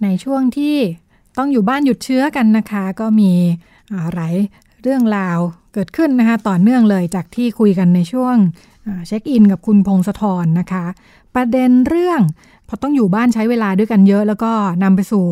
[0.03, 0.77] ในช่วงที่
[1.39, 3.33] ต้องอยู่บ้านหยุดเชื้อกันนะคะ ก็มี
[3.93, 4.35] อ่าหลาย
[4.83, 5.39] เรื่องราว
[5.75, 8.74] เกิดขึ้นนะคะ ต่อเนื่องเลยจากที่คุยกันในช่วงอ่า
[9.07, 10.85] เช็คอินกับคุณพงศธรนะคะ
[11.35, 12.21] ประเด็นเรื่อง
[12.69, 14.51] พอต้องอยู่บ้านใช้เวลาด้วยกันเยอะ แล้วก็
[14.83, 15.27] นำไปสู่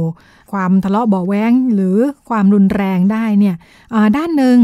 [0.52, 1.96] ความทะเลาะเบาแว้งหรือ
[2.28, 3.56] ความรุนแรงได้เนี่ย
[4.16, 4.58] ด้านหนึ่ง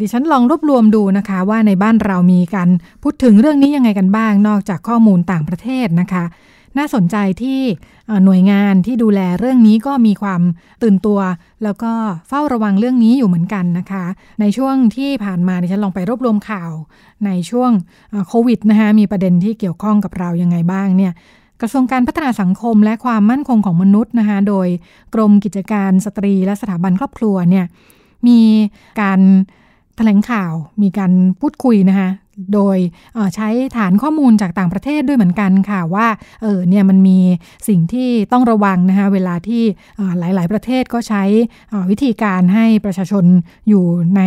[0.00, 2.68] ดิฉันลองรวบรวมดูนะคะว่าในบ้านเรามีการ
[3.02, 6.24] พูดถึงเรื่องนี้ยังไงกันบ้าง นอกจากข้อมูลต่างประเทศนะคะ
[6.78, 7.60] น่าสนใจที่
[8.24, 10.42] หน่วยงานที่ดูแลเรื่องนี้ก็มีความ
[10.82, 11.20] ตื่นตัว
[11.64, 11.92] แล้วก็
[12.28, 14.04] เฝ้าระวังเรื่องนี้อยู่เหมือนกันนะคะ
[14.40, 16.70] ในช่วงที่ผ่านมาดิฉันลองไปรวบรวมข่าว
[17.26, 17.70] ในช่วง
[18.28, 21.12] โควิดนะคะมีประเด็นที่เกี่ยวข้องกับเรายังไงบ้างเนี่ย
[21.60, 24.68] กระทรวงการพัฒนาสังคมและความมั่นคงของมนุษย์นะคะโดย
[25.14, 27.64] กรมกิจการสตรีและสถาบันครอบครัวเนี่ย
[28.26, 28.40] มี
[29.00, 29.20] การ
[29.96, 30.52] แถลงข่าว
[30.82, 32.08] มีการพูดคุยนะคะ
[32.54, 32.76] โดย
[33.34, 36.06] ใช้ฐานข้อมูลจากต่างประเทศด้วยเหมือนกันค่ะว่า
[36.42, 37.18] เออเนี่ยมันมี
[37.68, 39.62] สิ่งที่ต้องระวังนะคะเวลาที่
[40.18, 41.22] หลาย ๆ ประเทศก็ใช้
[41.90, 43.24] วิธีการให้ประชาชน
[43.68, 43.84] อยู่
[44.16, 44.22] ใน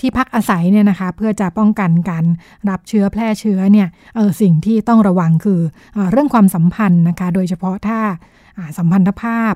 [0.00, 2.24] ที่พักอาศัยเนี่ยนะคะเพื่อจะป้องกันการ
[2.68, 5.60] รับเชื้อแพร่เชื้อเนี่ยเออสิ่งที่ต้องระวังคือ
[5.94, 7.98] เออเรื่องความสัมพันธ์นะคะ โดยเฉพาะถ้า
[8.78, 9.54] สัมพันธภาพ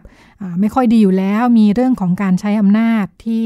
[0.61, 3.45] ไม่ค่อยดีอยู่แล้ว มีเรื่องของการใช้อำนาจที่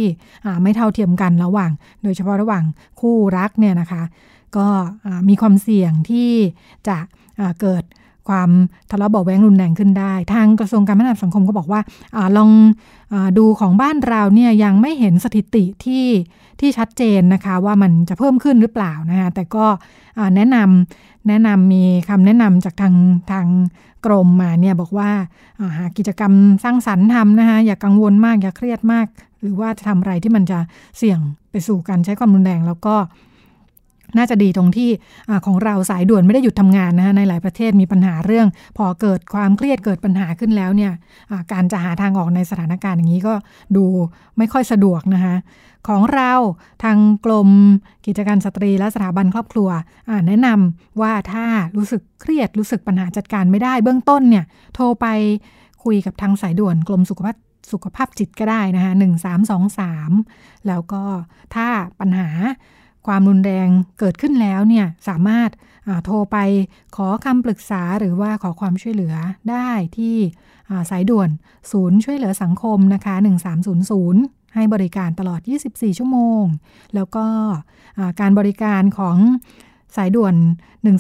[0.63, 1.71] ไม่เท่าเทียมกันระหว่าง
[2.03, 2.65] โดยเฉพาะระหว่าง
[3.01, 4.03] คู่รักเนี่ยนะคะ
[4.57, 4.67] ก็
[5.29, 6.31] มีความเสี่ยงที่
[6.89, 6.97] จะ
[7.61, 7.85] เกิด
[8.29, 8.51] ความ
[8.91, 11.81] ทะเลาะเบาะแวงรุนแรงขึ้นได้ ทางกระทรวงการพัฒนาสังคมก็บอกว่า
[12.17, 12.51] อลอง
[13.13, 16.07] อดูของบ้านเราเนี่ยยังไม่เห็นสถิติที่
[16.61, 19.67] ที่ชัดเจนนะคะว่ามันจะเพิ่มขึ้นหรือเปล่านะคะแต่ก็
[20.37, 22.95] แนะนำแนะนำมีคำแนะนำจากทาง
[23.31, 23.47] ทาง
[24.07, 25.11] กรมมาเนี่ยบอกว่า
[25.77, 26.33] หากิจกรรม
[26.65, 29.07] สร้างสรรค์ทำนะคะอย่ากังวลมากอย่าเครียดมาก
[29.41, 30.59] หรือว่าจะทำอะไรที่มันจะ
[30.99, 31.19] เสี่ยง
[31.51, 32.95] ไปสู่การใช้ความรุนแรง แล้วก็
[34.17, 34.91] น่าจะดีตรงที่
[35.29, 40.93] อของเราสายด่วนไม่ได้หยุดทำงานนะคะในหลายประเทศมีปัญหาเรื่อง พอเกิดความเครียดเกิดปัญหาขึ้นแล้วเนี่ย
[41.53, 43.35] การจะหาทางออกในสถานการณ์อย่างนี้ก็
[43.77, 43.85] ดู
[44.39, 45.37] ไม่ค่อยสะดวกนะคะ
[45.89, 46.33] ของเรา
[46.85, 47.51] ทางกรม
[48.07, 49.69] กิจการสตรีและสถาบันครอบครัว
[50.27, 51.45] แนะนำว่าถ้า
[51.77, 54.45] รู้สึกเครียดรู้สึกปัญหาจัดการไม่ได้เบื้องต้นเนี่ย
[54.75, 55.07] โทรไป
[55.85, 57.37] คุยกับทางสายด่วนกรมสุขภาพ
[57.73, 60.13] สุขภาพจิตก็ได้นะคะหนึ่งสามสองสาม
[60.69, 61.03] แล้วก็
[61.55, 61.69] ถ้า
[62.01, 62.29] ปัญหา
[63.07, 65.51] ความรุนแรงเกิดขึ้นแล้วเนี่ยสามารถ
[66.05, 66.37] โทรไป
[66.97, 69.15] ขอคำปรึกษาหรือว่าขอความช่วยเหลือ
[69.51, 70.17] ได้ที่
[70.91, 71.31] สายด่วน
[71.71, 73.15] ศูนย์ช่วยเหลือสังคมนะคะ
[73.85, 76.45] 1300 ให้บริการตลอด 24 ชั่วโมง
[76.95, 77.27] แล้วก็
[78.21, 79.17] การบริการของ
[79.97, 80.35] สายด่วน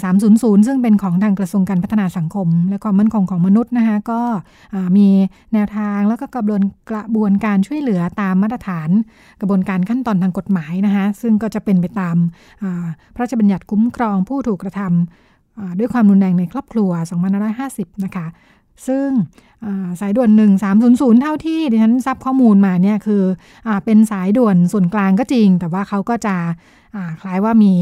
[0.00, 4.20] 1300 ซึ่งเป็นของทางกระทรวงการพัฒนาสังคม และความมั่นคงของมนุษย์นะคะก็
[4.96, 5.08] มี
[5.52, 8.88] แนวทางแล้วก็กระบวนกระบวนการช่วยเหลือตามมาตรฐาน
[9.40, 12.16] กระบวนการขั้นตอนทางกฎหมายนะคะซึ่งก็จะเป็นไปตาม
[13.14, 16.90] พระราชบัญญัติคุ้มครองผู้ถูกกระทำด้วยความรุนแรงในครอบครัว
[17.46, 18.26] 2550 นะคะ
[18.88, 19.08] ซึ่ง
[20.00, 20.30] สายด่วน
[20.74, 23.22] 1300 เท่าที่ดิฉันทราบข้อมูลมาเนี่ยคือ
[23.66, 26.36] อเป็นสายด่วนส่วนกลางก็จริง แต่ว่าเขาก็จะ
[27.20, 27.74] คล้ายว่ามี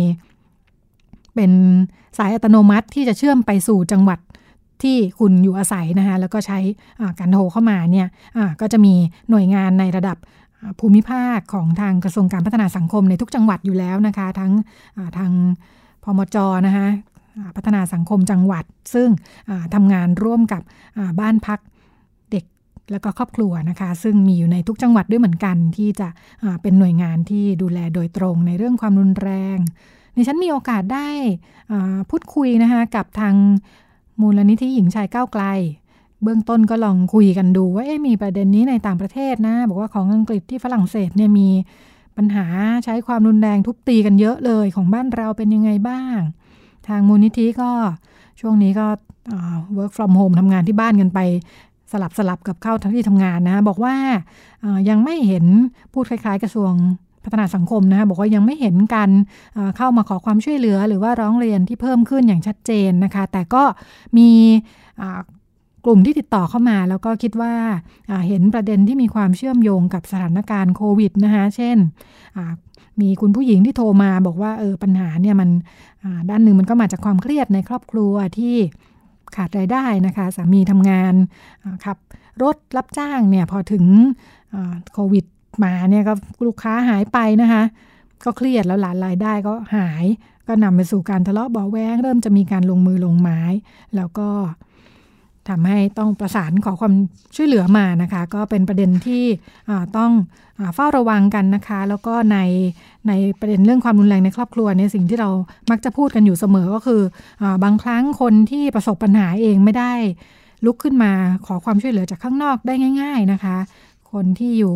[1.36, 1.52] เป็น
[2.18, 4.18] สายอัตโนมัติที่จะเชื่อมไปสู่จังหวัด
[4.82, 6.58] ที่คุณอยู่อาศัยนะคะแล้วก็ใช้
[7.18, 8.08] การโทรเข้ามาเนี่ย
[8.60, 8.94] ก็จะมี
[9.30, 10.16] หน่วยงานในระดับ
[10.80, 14.52] ภูมิภาคของทางกระทรวงการพัฒนาสังคมในทุกจังหวัดอยู่แล้วนะคะ ทั้ง
[15.18, 15.32] ทาง
[16.04, 16.88] พมจนะคะ
[17.56, 19.08] พัฒนาสังคมจังหวัด ซึ่ง
[19.74, 20.62] ทำงานร่วมกับ
[21.20, 21.60] บ้านพัก
[22.30, 22.44] เด็ก
[22.90, 26.08] แล้วก็ครอบครัวนะคะ ซึ่งมีอยู่ในทุกจังหวัดด้วยเหมือนกันที่จะ
[26.62, 29.58] เป็นหน่วยงานที่ดูแลโดยตรงในเรื่องความรุนแรง
[30.16, 31.08] ดิฉันมีโอกาสได้
[32.10, 33.34] พูดคุยนะคะกับทาง
[34.20, 35.44] มูลนิธิหญิงชายก้าวไกล
[36.22, 41.48] เบื้องต้นก็ลองคุยกันดูว่ามีประเด็นนี้ในต่างประเทศนะ บอกว่าของอังกฤษที่ฝรั่งเศสเนี่ยมี
[42.16, 42.46] ปัญหา
[42.84, 46.18] ใช้ความรุนแรงทุบตีกันเยอะเลยของบ้านเราเป็นยังไงบ้าง
[46.88, 47.70] ทางมูลนิธิก็
[48.40, 48.86] ช่วงนี้ก็
[49.76, 51.20] work from home ทำงานที่บ้านกันไป
[51.92, 53.94] สลับสลับกับเข้าทั้งที่ทำงานนะ บอกว่า
[54.88, 55.44] ยังไม่เห็น
[55.92, 56.72] พูดคล้าย ๆ กระทรวง
[57.26, 59.10] พัฒนาสังคมนะคะบอกว่ายังไม่เห็นการ
[59.76, 63.62] เข้ามาขอความช่วยเหลือ หรือว่าร้องเรียนที่เพิ่มขึ้นอย่างชัดเจนนะคะ แต่ก็
[64.16, 64.30] มี
[65.84, 67.54] กลุ่มที่ติดต่อเข้ามาแล้วก็คิดว่า
[68.28, 71.76] เห็นประเด็นที่มีความเชื่อมโยงกับสถานการณ์โควิดนะคะเช่น
[73.00, 75.50] มีคุณผู้หญิงที่โทรมาบอกว่าเออปัญหาเนี่ยมัน
[76.30, 78.56] ด้านหนึ่งมันก็มาจากความเครียดในครอบครัวที่
[79.36, 81.14] ขาดรายได้นะคะสามีทำงาน
[81.84, 81.98] ขับ
[82.42, 83.84] รถรับจ้างเนี่ยพอถึง
[84.92, 85.24] โควิด
[85.64, 86.14] มาเนี่ยก็
[86.46, 87.62] ลูกค้าหายไปนะคะ
[88.24, 90.04] ก็เครียดแล้วหลานรายได้ก็หาย
[90.46, 93.40] ก็นำไปสู่การทะเลาะเบาแวงเริ่มจะมีการลงมือลงไม้
[93.96, 94.28] แล้วก็
[95.48, 96.94] ทำให้ต้องประสานขอความ
[97.36, 99.24] ช่วยเหลือมานะคะ ก็เป็นประเด็นที่
[99.96, 100.12] ต้อง
[100.74, 102.38] เฝ้าระวังกันนะคะ แล้วก็ใน
[103.08, 105.30] ในประเด็นเรื่องความรุนแรงในครอบครัวเนี่ยสิ่งที่เรา
[105.70, 107.02] มักจะพูดกันอยู่เสมอก็คือ
[107.42, 109.92] อบางครั้งคนที่ประสบปัญหาเองไม่ได้
[110.64, 111.12] ลุกขึ้นมา
[111.46, 113.56] ขอความช่วยเหลือจากข้างนอกได้ง่าย ๆนะคะ
[114.12, 114.74] คนที่อยู่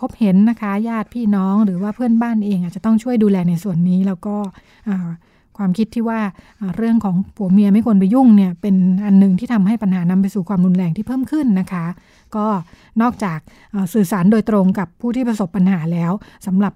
[0.00, 4.36] พบเห็นนะคะญาติพี่น้องหรือว่าเพื่อนบ้านเองอาจจะต้องช่วยดูแลในส่วนนี้แล้วก็
[5.58, 6.20] ความคิดที่ว่า
[6.76, 11.86] เรื่องของผัวเมียไม่ควรไปยุ่งเนี่ยเป็นอันหนึ่งที่ทำให้ปัญหานำไปสู่ความรุนแรงที่เพิ่มขึ้นนะคะ
[12.36, 12.46] ก็
[13.02, 13.38] นอกจาก
[13.94, 16.12] สื่อสารโดยตรงกับผู้ที่ประสบปัญหาแล้ว
[16.46, 16.72] สำหรับ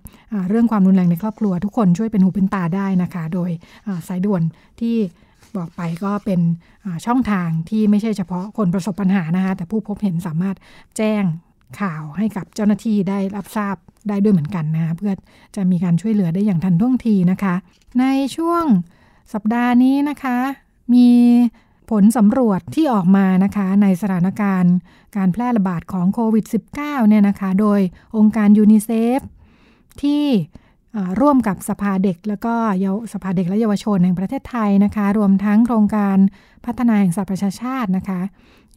[0.49, 3.51] เรื่องความรุนแรงในครอบครัว ทุกคนช่วยเป็นหูเป็นตาได้นะคะ โดย
[4.09, 4.43] สายด่วน
[4.81, 4.97] ที่
[5.57, 6.41] บอกไปก็เป็น
[7.07, 10.57] ช่องทางที่ไม่ใช่เฉพาะคนประสบปัญหานะคะแต่ผู้พบเห็นสามารถ
[10.97, 11.23] แจ้ง
[11.81, 13.77] ข่าวให้กับเจ้าหน้าที่ได้รับทราบ
[14.09, 15.13] ได้ด้วยเหมือนกันนะคะเพื่อ
[15.57, 17.55] จะมีการช่วยเหลือได้อย่างทันท่วงทีนะคะ
[18.01, 18.05] ใน
[18.37, 18.65] ช่วง
[19.33, 20.39] สัปดาห์นี้นะคะ
[20.95, 21.11] มี
[21.91, 24.75] ผลสำรวจที่ออกมานะคะในสถานการณ์
[25.17, 26.45] การแพร่ระบาดของโควิด
[26.77, 27.81] -19 เนี่ยนะคะ โดย
[28.17, 29.21] องค์การยูนิเซฟ
[30.03, 30.25] ที่
[31.21, 32.55] ร่วมกับสภาเด็ก แล้วก็
[33.13, 36.17] สภาเด็กและเยาวชนแห่งประเทศไทยนะคะ รวมทั้งโครงการ
[36.65, 38.21] พัฒนาแห่งสหประชาชาตินะคะ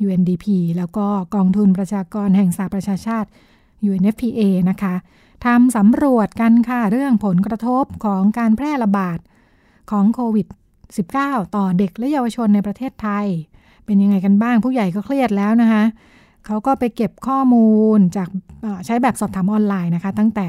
[0.05, 0.45] UNDP
[0.77, 3.29] แล้วก็กองทุนประชากรแห่งสหประชาชาติ
[3.89, 4.95] UNFPA นะคะ
[5.45, 9.19] ทำสำรวจกันค่ะเรื่องผลกระทบของการแพร่ระบาด
[9.91, 10.47] ของโควิด
[11.01, 13.27] -19 ต่อเด็กและเยาวชนในประเทศไทย
[13.85, 15.83] เป็นยังไงกันบ้างผู้ใหญ่ก็เครียดแล้วนะคะ
[16.45, 18.29] เขาก็ไปเก็บข้อมูลจาก
[18.85, 20.47] ใช้แบบสอบถามออนไลน์นะคะ ตั้งแต่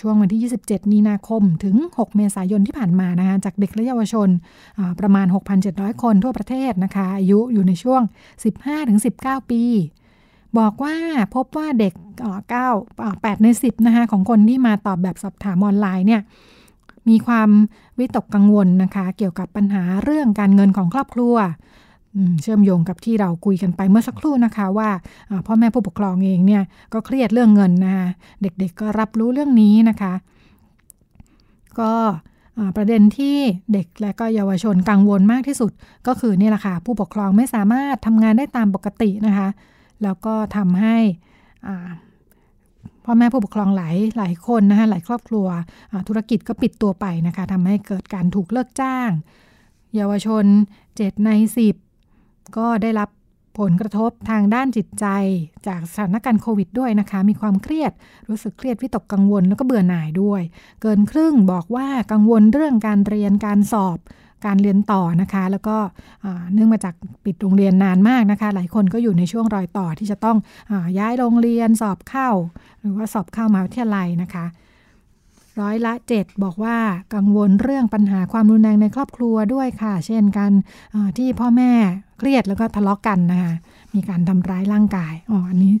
[0.00, 4.28] ช่วงวันที่ 27 มีนาคมถึง 6 เมษายนที่ผ่านมานะคะจากเด็กและเยาวชน
[5.00, 5.26] ประมาณ
[5.64, 8.02] 6,700 คนทั่วประเทศนะคะ อายุอยู่ในช่วง
[8.76, 9.62] 15-19 ปี
[10.58, 10.96] บอกว่า
[11.34, 11.94] พบว่าเด็ก
[12.68, 16.22] 9 8 ใน 10 นะคะของคนที่มาตอบแบบสอบถามออนไลน์เนี่ย
[17.08, 17.50] มีความ
[17.98, 21.36] วิตกกังวลนะคะ เกี่ยวกับปัญหาเรื่องการเงินของครอบครัว
[22.42, 24.90] เชื่อมโยงกับที่เราคุยกันไปเมื่อสักครู่นะคะว่า
[25.46, 28.08] พ่อแม่ผู้ปกครองเองเนี่ยก็เครียดเรื่องเงินนะคะ
[28.42, 30.12] เด็กๆก็รับรู้เรื่องนี้นะคะ
[31.80, 31.92] ก็
[32.76, 33.36] ประเด็นที่
[33.72, 35.72] เด็กและก็เยาวชนกังวลมากที่สุด
[36.06, 39.48] ก็คือนี่แหละค่ะผู้ปกครองไม่สามารถทำงานได้ตามปกตินะคะ
[40.02, 40.96] แล้วก็ทำให้
[43.04, 45.46] พ่อแม่ผู้ปกครองหลายหลายคนนะคะหลายครอบครัว
[46.08, 49.10] ธุรกิจก็ปิดตัวไปนะคะทำให้เกิดการถูกเลิกจ้าง
[49.96, 50.44] เยาวชน
[50.84, 51.30] 7 ใน
[51.68, 51.89] 10
[52.58, 53.08] ก็ได้รับ
[53.58, 55.06] ผลกระทบทางด้านจิตใจ
[55.66, 57.92] จากสถานการณ์โควิดด้วยนะคะ มีความเครียด
[58.28, 60.42] รู้สึกเครียดวิตกกังวลแล้วก็เบื่อหน่ายด้วย
[60.82, 63.98] เกินครึ่งบอกว่ากังวลเรื่องการเรียนการสอบ
[64.46, 65.76] การเรียนต่อนะคะ แล้วก็
[66.52, 70.36] เนื่องมาจากปิดโรงเรียนนานมากนะคะ หลายคนก็อยู่ในช่วงรอยต่อที่จะต้อง
[70.70, 72.28] อย้ายโรงเรียนสอบเข้า
[72.80, 74.44] หรือว่าสอบเข้ามหาวิทยาลัยนะคะ
[75.60, 76.76] ร้อยละ 7 บอกว่า
[77.14, 80.52] กังวลเรื่องปัญหาความรุนแรงในครอบครัวด้วยค่ะ เช่นการ
[81.18, 81.70] ที่พ่อแม่
[82.18, 83.52] เครียดแล้วก็ทะเลาะกกันนะคะ
[83.94, 85.72] มีการทำร้ายร่างกายอ๋ออันนี้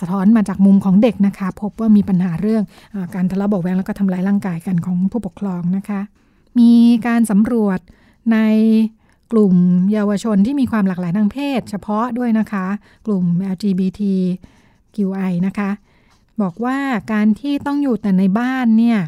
[0.00, 2.62] สะท้อนมาจากมุมของเด็กนะคะ พบว่ามีปัญหาเรื่อง
[2.94, 6.00] อการทะเลาะเบาแวงแล้วก็ทำร้ายร่างกายกันของผู้ปกครองนะคะ
[6.58, 6.72] มี
[7.06, 7.78] การสำรวจ
[8.32, 8.38] ใน
[9.32, 9.54] กลุ่ม
[9.92, 12.66] เยาวชนที่มีความหลากหลายทางเพศ เฉพาะด้วยนะคะ
[13.06, 15.70] กลุ่ม LGBTQI นะคะ
[16.42, 16.78] บอกว่า
[17.12, 18.98] การที่ต้องอยู่แต่ในบ้านเนี่ย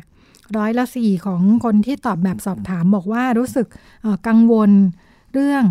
[0.57, 3.67] ร้อยละสี่ของคนที่ตอบแบบสอบถามบอกว่ารู้สึก
[4.29, 4.71] กังวล
[5.33, 5.65] เรื่อง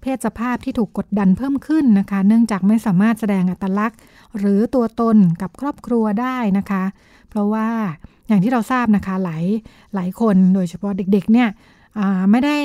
[0.00, 3.98] เพศสภาพที่ถูกกดดันเพิ่มขึ้นนะคะ เนื่องจากไม่สามารถแสดงอัตลักษณ์
[4.38, 6.84] หรือตัวตนกับครอบครัวได้นะคะ
[7.28, 7.68] เพราะว่า
[8.28, 9.44] อย่างที่เราทราบนะคะหลาย
[9.94, 11.48] หลายคนโดยเฉพาะเด็กๆเนี่ย
[12.30, 12.56] ไม่ได้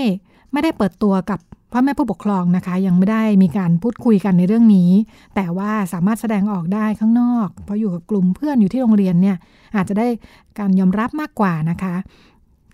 [0.52, 1.40] ไม่ได้เปิดตัวกับ
[1.72, 4.92] พ่อแม่ผู้ปกครองนะคะ ยังไม่ได้มีการพูดคุยกันในเรื่องนี้
[5.36, 9.38] แต่ว่าสามารถแสดงออกได้ข้างนอก เพราะอยู่กับกลุ่มเพื่อนอยู่ที่โรงเรียนเนี่ย
[9.76, 10.08] อาจจะได้
[10.60, 11.96] การยอมรับมากกว่านะคะ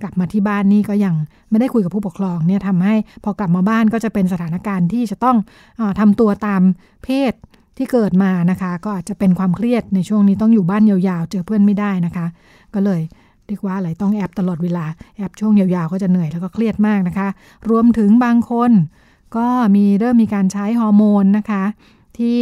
[0.02, 1.16] กลับมาที่บ้านนี่ก็ยัง
[1.50, 5.38] ไม่ได้คุยกับผู้ปกครองเนี่ยทำให้พอกลับมาบ้านก็จะเป็นสถานการณ์ที่จะต้อง
[5.80, 6.62] อทำตัวตาม
[7.04, 7.34] เพศ
[7.78, 12.26] ที่เกิดมานะคะ ก็อาจจะเป็นความเครียดในช่วงนี้ต้องอยู่บ้านยาวๆ เจอเพื่อนไม่ได้นะคะ
[12.74, 13.02] ก็เลย
[13.48, 14.86] เรียกว่าอะไรต้องแอบตลอดเวลา
[15.18, 17.28] แอบช่วงยาวๆ ก็จะเหนื่อยแล้วก็เครียดมากนะคะ
[17.70, 18.72] รวมถึงบางคน
[19.38, 21.64] ก็มีเริ่มมีการใช้ฮอร์โมนนะคะ
[22.18, 22.38] ที่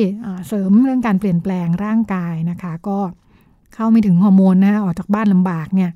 [0.47, 2.99] เสริมเรื่องการเปลี่ยนแปลงร่างกายนะคะ ก็
[3.73, 5.91] เข้าไม่ถึงฮอร์โมนนะออกจากบ้านลำบากเนี่ย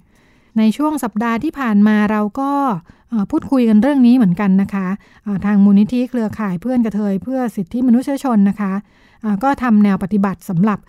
[0.57, 2.51] ในช่วงสัปดาห์ที่ผ่านมาเราก็
[3.31, 4.87] พูดคุยกันเรื่องนี้เหมือนกันนะคะ
[5.45, 8.73] ทางมูลนิธิเครือข่ายเพื่อนกระเทยเพื่อสิทธิมนุษยชนนะคะ
[9.43, 10.79] ก็ทำแนวปฏิบัติสำหรับ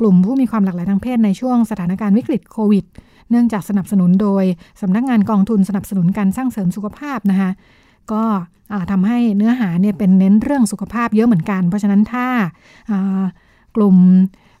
[0.00, 2.84] กลุ่มผู้มีความหลากหลายทางเพศในช่วงสถานการณ์วิกฤตโควิด
[3.30, 4.44] เนื่องจากสนับสนุนโดย
[4.82, 7.50] สำนักงานกองทุนสนับสนุนการสร้างเสริมสุขภาพนะคะ
[8.12, 8.22] ก็
[8.90, 12.26] ทำให้เนื้อหาเนี่ยเป็นเน้นเรื่องสุขภาพเยอะเหมือนกัน เพราะฉะนั้นถ้า
[13.76, 13.96] กลุ่ม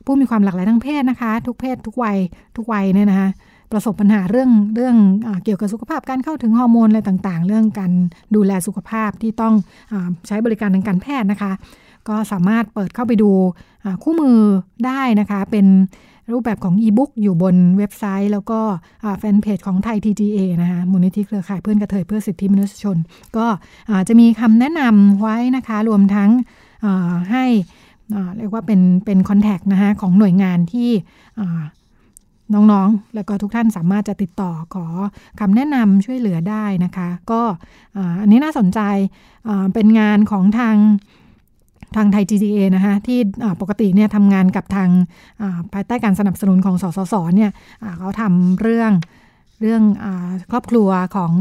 [0.04, 2.18] ผู้มีความหลากหลายทางเพศนะคะ ทุกเพศทุกวัย
[2.56, 3.28] ทุกวัยเนี่ยนะคะ
[3.72, 7.92] ประสบปัญหาเรื่องเรื่องอเกี่ยวกับสุขภาพการเข้าถึงฮอร์โมนอะไรต่างๆ เรื่องการ
[8.34, 9.54] ดูแลสุขภาพที่ต้อง
[9.92, 9.94] อ
[10.26, 11.52] ใช้บริการทางการแพทย์นะคะ
[12.08, 13.30] ก็สามารถเปิดเข้าไปดู
[14.02, 14.38] คู่มือ
[14.86, 15.66] ได้นะคะเป็น
[16.32, 18.60] รูปแบบของอีบุ๊กอยู่บนเว็บไซต์ แล้วก็
[19.18, 22.96] แฟนเพจของไทย TGA นะคะมูลนิธิเครือข่ายเพื่อนกระเทยเพื่อสิทธิมนุษยชน
[23.36, 23.46] ก็
[24.08, 26.30] จะมีคำแนะนำไว้นะคะ รวมทั้ง
[27.32, 27.44] ให้
[28.38, 30.90] เรียกว่าเป็นเป็นคอนแทคนะคะของหน่วยงานที่
[32.54, 34.86] น้องๆ แล้วก็ทุกท่านสามารถจะติดต่อขอ
[35.40, 37.42] คำแนะนำช่วยเหลือได้นะคะ ก็
[38.20, 38.80] อันนี้น่าสนใจ
[39.74, 40.76] เป็นงานของทาง
[41.96, 43.18] ทางไทย GGA นะคะที่
[43.60, 44.88] ปกติเนี่ยทำงานกับทาง
[45.72, 47.50] ภายใต้การสนับสนุนของสสสเนี่ย
[47.98, 48.92] เขาทำเรื่อง
[49.60, 50.06] เรื่องอ
[50.50, 51.32] ครอบครัวของ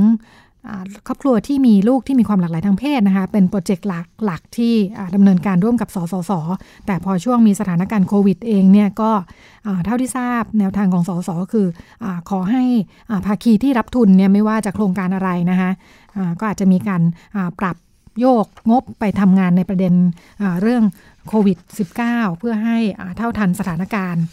[1.07, 4.73] ครอบครัวที่มีลูกที่มีความหลากหลายทางเพศนะคะเป็นโปรเจกต์หลักหลักที่
[5.15, 6.31] ดำเนินการร่วมกับสสส
[6.85, 9.11] แต่พอช่วงมีสถานการณ์โควิดเองเนี่ยก็
[9.85, 11.67] เท่าที่ทราบแนวทางของสสสก็คือ
[12.03, 12.63] อขอให้
[13.25, 15.71] ภาคีที่รับทุนเนี่ยไม่ว่าจะโครงการอะไรนะคะ
[16.39, 17.01] ก็อาจจะมีการ
[17.59, 17.75] ปรับ
[18.19, 19.93] โยกงบไปทำงานในประเด็น
[20.61, 20.83] เรื่อง
[21.27, 21.57] โควิด
[21.99, 22.77] -19 เพื่อให้
[23.17, 24.23] เท่าทันสถานการณ์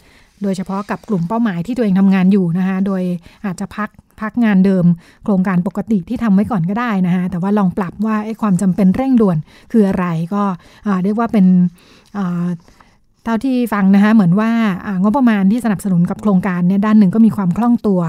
[0.43, 3.03] โดยเฉพาะกับกลุ่มเป้าหมายที่ตัวเองทำงานอยู่นะคะโดย
[3.45, 3.89] อาจจะพัก
[4.21, 4.85] พักงานเดิม
[5.23, 9.37] โครงการปกติที่ทำไว้ก่อนก็ได้นะคะแต่ว่าลองปรับว่าไอ้ความจำเป็นเร่งด่วน
[9.71, 10.43] คืออะไรก็
[11.03, 11.45] เรียกว่าเป็น
[13.23, 14.51] เท่าที่ฟังนะคะเหมือนว่า
[15.03, 18.01] งบประมาณที่สนับสนุนกับโครงการเนี่ยด้านหนึ่งก็มีความคล่องตัว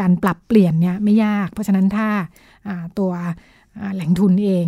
[0.00, 2.08] การปรับเปลี่ยนเนี่ยไม่ยาก เพราะฉะนั้นถ้า
[2.98, 3.10] ตัว
[3.94, 4.66] แหล่งทุนเอง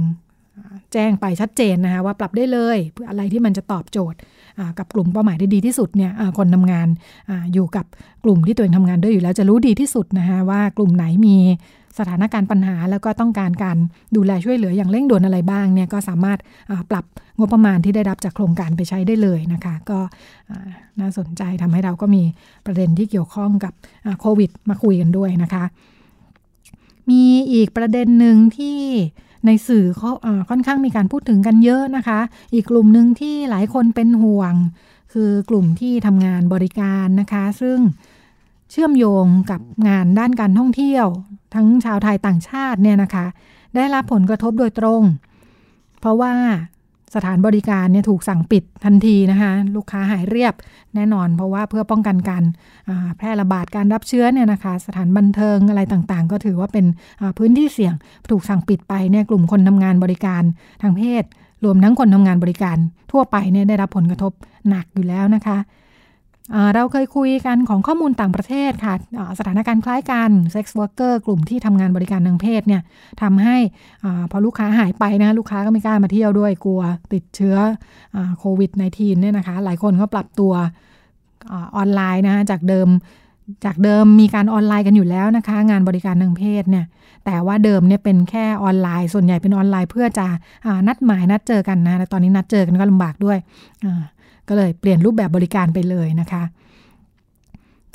[0.93, 4.19] แจ้งไปชัดเจนนะคะว่าปรับได้เลยเพื่ออะไรที่มันจะตอบโจทย์
[4.79, 6.89] กับกลุ่มเป้าหมายได้ดีที่สุดเนี่ยคนทำงาน
[7.31, 7.87] ออยู่กับ
[8.25, 11.37] กลุ่มที่ตัวเองทำงานด้วยอยู่แล้วจะรู้ดีที่สุดนะคะว่ากลุ่มไหนมี
[11.99, 13.77] สถานการณ์ปัญหา แล้วก็ต้องการการ
[14.17, 16.39] ดูแลช่วยเหลืออย่างเร่งด่วนอะไรบ้างเนี่ยก็สามารถ
[16.91, 17.05] ปรับ
[17.39, 19.99] งบประมาณที่ได้รับจากโครงการไปใช้ได้เลยนะคะ ก็
[21.01, 22.23] น่าสนใจทำให้เราก็มี
[22.67, 23.73] ประเด็นที่เกี่ยวข้องกับ
[24.21, 25.65] โควิด มาคุยกันด้วยนะคะ
[27.11, 28.79] มีอีกประเด็นหนึ่งที่
[29.47, 30.11] ในสื่อเขา
[30.51, 32.21] ค่อนข้างมีการพูดถึงกันเยอะนะคะ
[32.55, 34.55] อีกกลุ่มหนึ่งที่หลายคนเป็นห่วง
[35.13, 37.79] คือกลุ่มที่ทำงานบริการนะคะ ซึ่ง
[38.71, 41.07] เชื่อมโยงกับงานด้านการท่องเที่ยว
[41.55, 43.27] ทั้งชาวไทยต่างชาติเนี่ยนะคะ
[43.75, 45.03] ได้รับผลกระทบโดยตรง
[46.01, 46.35] เพราะว่า
[47.15, 50.55] สถานบริการเนี่ยถูกสั่งปิดทันทีนะคะลูกค้าหายเรียบ
[50.95, 52.45] แน่นอน เพราะว่าเพื่อป้องกันการ
[53.17, 56.87] แพร่ระบาดการรับเชื้อเนี่ยนะคะสถานบันเทิงอะไรต่างๆ ก็ถือว่าเป็น
[57.39, 57.95] พื้นที่เสี่ยง
[58.31, 60.43] ถูกสั่งปิดไปเนี่ยกลุ่มคนทำงานบริการ
[60.83, 61.25] ทางเพศ
[61.65, 62.79] รวมทั้งคนทำงานบริการ
[63.13, 64.33] ทั่วไปเนี่ยได้รับผลกระทบ
[64.69, 65.59] หนักอยู่แล้วนะคะ
[66.75, 68.95] เราเคยคุยกันของข้อมูลต่างประเทศค่ะ
[69.39, 72.83] สถานการณ์คล้ายกัน sex worker กลุ่มที่ทำงานบริการทางเพศเนี่ย
[73.23, 73.57] ทำให้
[74.05, 76.83] อพอลูกค้าหายไปนะ ลูกค้าก็ไม่กล้ามาเที่ยวด้วยกลัว
[77.13, 77.57] ติดเชื้อ
[78.39, 80.53] โควิด -19 เนี่ยนะคะ หลายคนก็ปรับตัว
[81.51, 82.89] ออนไลน์นะจากเดิม
[83.65, 86.87] จากเดิมมีการออนไลน์กันอยู่แล้วนะคะ งานบริการทางเพศเนี่ย
[87.25, 90.27] แต่ว่าเดิมเนี่ยเป็นแค่ออนไลน์ ส่วนใหญ่เป็นออนไลน์เพื่อจะ
[90.89, 93.39] นัดหมายนัดเจอกันนะแต่ตอนนี้นัดเจอกันก็ลำบากด้วย
[94.49, 96.43] ก็เลยเปลี่ยนรูปแบบบริการไปเลยนะคะ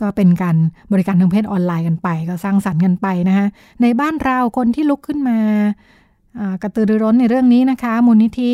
[0.01, 0.55] ก็เป็นการ
[0.91, 3.47] บริการทางเพศออนไลน์กันไป ก็สร้างสรรค์กันไปนะคะ
[3.81, 5.37] ในบ้านเราคนที่ลุกขึ้นมา
[6.61, 8.51] กระตือรือร้นในเรื่องนี้นะคะ มูลนิธิ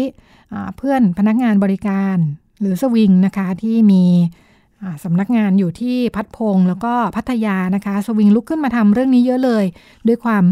[0.77, 2.17] เพื่อนพนักงานบริการ
[2.62, 4.03] หรือสวิงนะคะที่มี
[5.03, 9.65] สำนักงานอยู่ที่พัฒน์พงศ์แล้วก็พัทยานะคะ สวิงลุกขึ้นมาทำเรื่องนี้เยอะเลย
[10.07, 10.43] ด้วยความ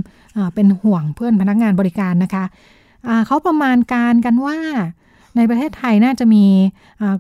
[0.54, 2.44] เป็นห่วงเพื่อนพนักงานบริการนะคะ
[3.28, 4.58] เขาประมาณการกันว่า
[5.38, 6.46] ในประเทศไทยน่าจะมี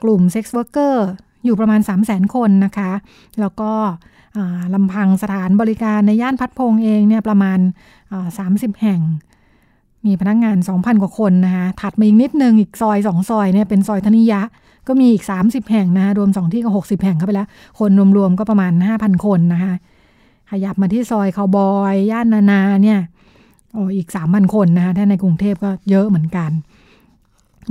[0.03, 1.08] กลุ่ม sex worker
[1.45, 2.91] อยู่ประมาณ 3 0 0 0 0 0 คนนะคะ
[3.39, 3.71] แล้วก็
[4.73, 7.60] ลำพังสถานบริการในย่านพัฒน์พงศ์เองเนี่ยประมาณ
[8.19, 9.01] 30 แห่ง
[10.06, 14.41] มีพนักงงาน 2,000 กว่าคนนะคะ ถัดมาอีกนิดนึง อีกซอย 2 ซอยเนี่ยเป็นซอยธนิยะ
[14.88, 17.47] ก็มีอีก 30 แห่งนะคะ รวม 2 ที่ก็ 60 แห่งเข้าไปแล้ว
[17.80, 19.73] คนรวมๆก็ประมาณ 5,000 คนนะคะ
[20.51, 22.99] ขยับมาที่ซอยคาวบอย ย่านนานาเนี่ย
[23.73, 26.51] โอ้อีก 3,000 คนนะคะ ถ้าในกรุงเทพก็เยอะเหมือนกัน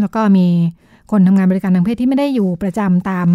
[0.00, 0.46] แล้วก็มี
[1.10, 3.28] คนทำงานบริการทางเพศที่ไม่ได้อยู่ประจำตาม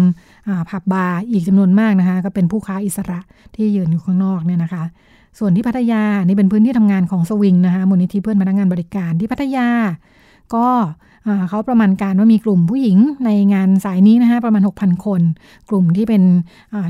[0.68, 3.20] ผับบาร์อีกจำนวนมากนะคะ ก็เป็นผู้ค้าอิสระ
[3.54, 4.84] ที่ยืนอยู่ข้างนอกเนี่ยนะคะ
[5.38, 9.68] ส่วนที่พัทยานี่เป็นพื้นที่ทำงานของสวิงนะคะมูลนิธิเพื่อนพนักงานบริการที่พัทยา
[10.54, 10.66] ก็
[11.48, 15.20] เขาประมาณการว่ามีกลุ่มผู้หญิงในงานสายนี้นะคะประมาณ 6,000 คน
[15.70, 16.22] กลุ่มที่เป็น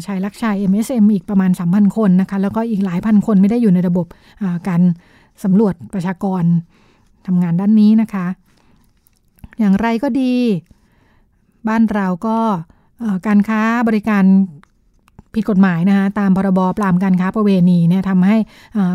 [0.06, 4.06] ชายรักชาย MSM อีกประมาณ 3,000 คนนะคะแล้วก็อีกหลายพันคนไม่ได้อยู่ในระบบ
[4.68, 4.80] การ
[5.44, 6.44] สำรวจประชากร
[7.26, 8.26] ทำงานด้านนี้นะคะ
[9.62, 10.34] อย่างไรก็ดี
[11.68, 12.38] บ้านเราก็
[13.26, 14.24] การค้าบริการ
[15.34, 18.36] ผิดกฎหมายนะคะตามพรบปรามการค้าประเวณีเนี่ยทำให้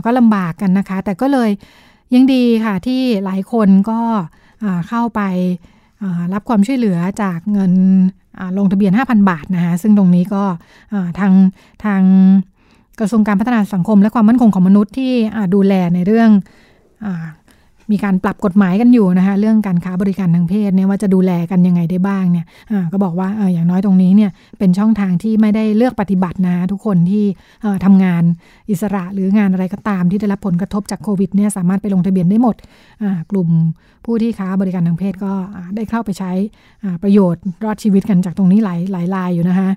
[0.05, 1.49] ก็ลำบากกันนะคะ แต่ก็เลย
[2.13, 3.99] ยังดีค่ะที่หลายคนก็
[4.87, 5.21] เข้าไป
[6.33, 7.73] รับความช่วยเหลือจากเงิน
[8.57, 10.43] ลงทะเบียน 5,000 บาทนะคะซึ่งตรงนี้ก็
[11.19, 11.33] ทาง
[11.85, 12.01] ทาง
[12.99, 15.13] กระทรวงการพัฒนาสังคมและความมั่นคงของมนุษย์ที่
[15.53, 16.29] ดูแลในเรื่อง
[17.91, 22.45] มีการปรับกฎหมายกันอยู่นะคะเรื่องการค้าบริการทางเพศเนี่ยว่าจะดูแลกันยังไงได้บ้างเนี่ย
[22.91, 27.23] ก็บอกว่าอย่างน้อยตรงนี้เนี่ยเป็นช่องทางที่ไม่ได้เลือกปฏิบัตินะทุกคนที่
[27.85, 28.23] ทำงาน
[28.69, 32.55] อิสระหรืองานอะไรก็ตามที่ได้รับผลกระทบจากโควิดเนี่ยสามารถไปลงทะเบียนได้หมด
[33.31, 33.49] กลุ่ม
[34.05, 35.31] ผู้ที่ค้าบริการทางเพศก็
[35.75, 36.31] ได้เข้าไปใช้
[37.03, 39.69] ประโยชน์รอดชีวิตกันจากตรงนี้หลายหลายรายอยู่นะคะ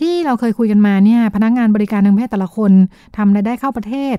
[0.00, 2.72] ที่เราเคยคุยกันมาเนี่ยพนักงานบริการทางเพศแต่ละคน
[3.16, 4.16] ทำรายได้เข้าประเทศ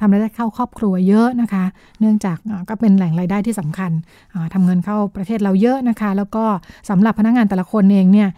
[0.00, 1.64] ทำรายได้เข้าครอบครัวเยอะนะคะ
[2.00, 2.36] เนื่องจาก
[2.68, 3.90] ก็เป็นแหล่งรายได้ที่สำคัญ
[4.54, 6.44] ทำเงินเข้าประเทศเราเยอะนะคะ แล้วก็
[6.90, 8.28] สำหรับพนักงงานแต่ละคนเองเนี่ย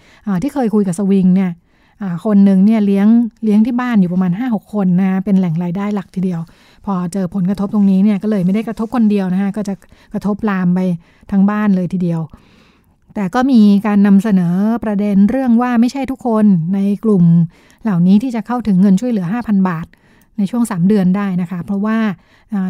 [0.42, 1.50] ที่เคยคุยกับสวิงเนี่ย
[2.24, 3.06] คนหนึ่งเนี่ยเลี้ยง
[3.44, 6.40] เลี้ยงที่บ้านอยู่ประมาณ 5-6 คนนะเป็นแหล่งรายได้หลักทีเดียว
[6.86, 9.74] พอเจอผลกระทบตรงนี้เนี่ยก็เลยไม่ได้กระทบคนเดียวนะคะก็จะ
[10.12, 10.80] กระทบลามไป
[11.30, 12.20] ทั้งบ้านเลยทีเดียว
[13.14, 16.44] แต่ก็มีการนำเสนอประเด็นเรื่องว่าไม่ใช่ทุกคน
[16.74, 17.24] ในกลุ่ม
[17.82, 19.86] เหล่านี้ที่จะเข้าถึงเงินช่วยเหลือ 5,000 บาท
[20.38, 21.98] ในช่วง 3 เดือนได้นะคะ เพราะว่า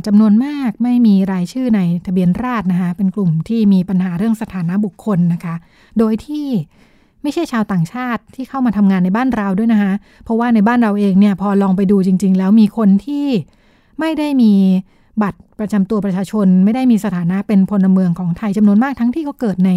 [0.07, 5.55] จำนวนมากไม่มีรายชื่อในทะเบียนราษนะคะเป็นกลุ่มที่มีปัญหาเรื่องสถานะบุคคลนะคะ
[5.99, 6.47] โดยที่
[7.23, 9.93] ไม่ใช่ชาวต่างชาติที่เข้ามาทำงานในบ้านเราด้วยนะคะ
[10.25, 13.27] เพราะว่าในบ้านเราเองเนี่ยพอลองไปดูจริง ๆ แล้วมีคนที่
[14.01, 14.53] ไม่ได้มี
[15.23, 19.71] บัตรประจำตัวประชาชน ไม่ได้มีสถานะเป็นพลเมืองของไทยจำนวนมากทั้งที่เขาเกิดใน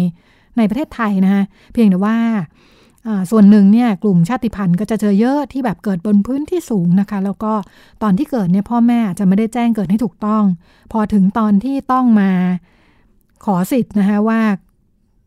[0.58, 1.42] ในประเทศไทยนะคะ
[1.72, 2.16] เพียงแต่ว่า
[3.30, 7.52] ส่วนหนึ่งเนี่ยกลุ่มชาติพันธุ์ก็จะเจอเยอะที่แบบเกิดบนพื้นที่สูงนะคะ แล้วก็
[8.02, 10.44] ตอนที่เกิดเนี่ยพ่อแม่จะไม่ได้แจ้งเกิดให้ถูกต้อง
[10.92, 12.30] พอถึงตอนที่ต้องมา
[13.44, 14.40] ขอสิทธิ์นะคะว่า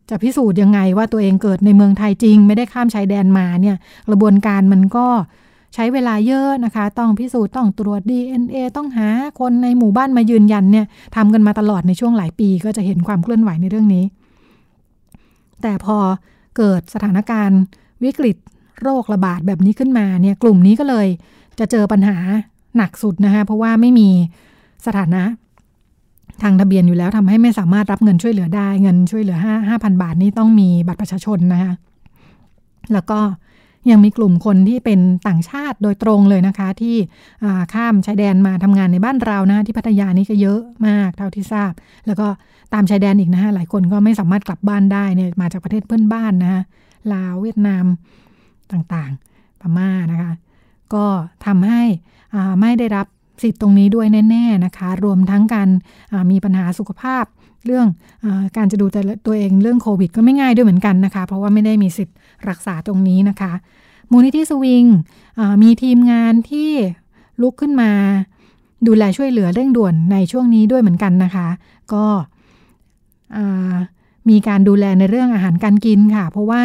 [0.09, 3.75] จะพิสูจน์ยังไงว่าตัวเองเกิดในเมืองไทยจริง ไม่ได้ข้ามชายแดนมาเนี่ย
[4.07, 5.07] กระบวนการมันก็
[5.73, 9.09] ใช้เวลาเยอะนะคะ ต้องพิสูจน์ต้องตรวจ DNA ต้องหา
[9.39, 10.85] คนในหมู่บ้านมายืนยันเนี่ย
[11.15, 14.05] ทำกันมาตลอดในช่วงหลายปี ก็จะเห็นความเคลื่อนไหวในเรื่องนี้
[15.61, 15.97] แต่พอ
[16.58, 17.62] เกิดสถานการณ์
[18.04, 18.38] วิกฤต
[18.82, 21.08] โรคระบาดแบบนี้ขึ้นมาเนี่ยกลุ่มนี้ก็เลย
[21.60, 22.17] จะเจอปัญหา
[22.78, 24.10] หนักสุดนะคะเพราะว่าไม่มี
[24.86, 25.24] สถานะ
[26.43, 31.74] ทางทะเบียนอยู่แล้วทำให้ไม่สามารถรับเงินช่วยเหลือได้ เงินช่วยเหลือห้าห้าพันบาทนี่ต้องมีบัตรประชาชนนะคะ
[32.93, 33.20] แล้วก็
[33.91, 36.95] ยังมีกลุ่มคนที่เป็นต่างชาติโดยตรงเลยนะคะ ที่
[37.73, 41.71] ข้ามชายแดนมาทำงานในบ้านเรานะที่พัทยานี่ก็เยอะมากเท่าที่ทราบ
[42.07, 42.28] แล้วก็
[42.73, 46.63] ตามชายแดนอีกนะฮะหลายคนก็ไม่สามารถกลับบ้านได้เนี่ยมาจากประเทศเพื่อนบ้านนะฮะ
[47.13, 47.86] ลาวเวียดนาม
[48.71, 50.32] ต่างๆพม่านะคะ
[50.93, 51.05] ก็
[51.45, 51.82] ทำให้
[52.61, 53.07] ไม่ได้รับ
[53.43, 55.69] สิทธิ์ตรงนี้ด้วยแน่ ๆนะคะ รวมทั้งการ
[56.32, 57.25] มีปัญหาสุขภาพ
[57.65, 57.88] เรื่อง
[58.25, 58.86] อการจะดู
[59.25, 62.15] ตัวเองเรื่องโควิดก็ไม่ง่ายด้วยเหมือนกันนะคะ เพราะว่าไม่ได้มีสิทธิ์
[62.49, 63.53] รักษาตรงนี้นะคะ
[64.11, 64.85] มูลนิธิสวิง
[65.63, 66.71] มีทีมงานที่
[67.41, 67.91] ลุกขึ้นมา
[68.88, 71.47] ดูแลช่วยเหลือเร่งด่วนในช่วงนี้ด้วยเหมือนกันนะคะ
[71.93, 72.05] ก็
[74.29, 76.63] มีการดูแลในเรื่องอาหารการกินค่ะ เพราะว่า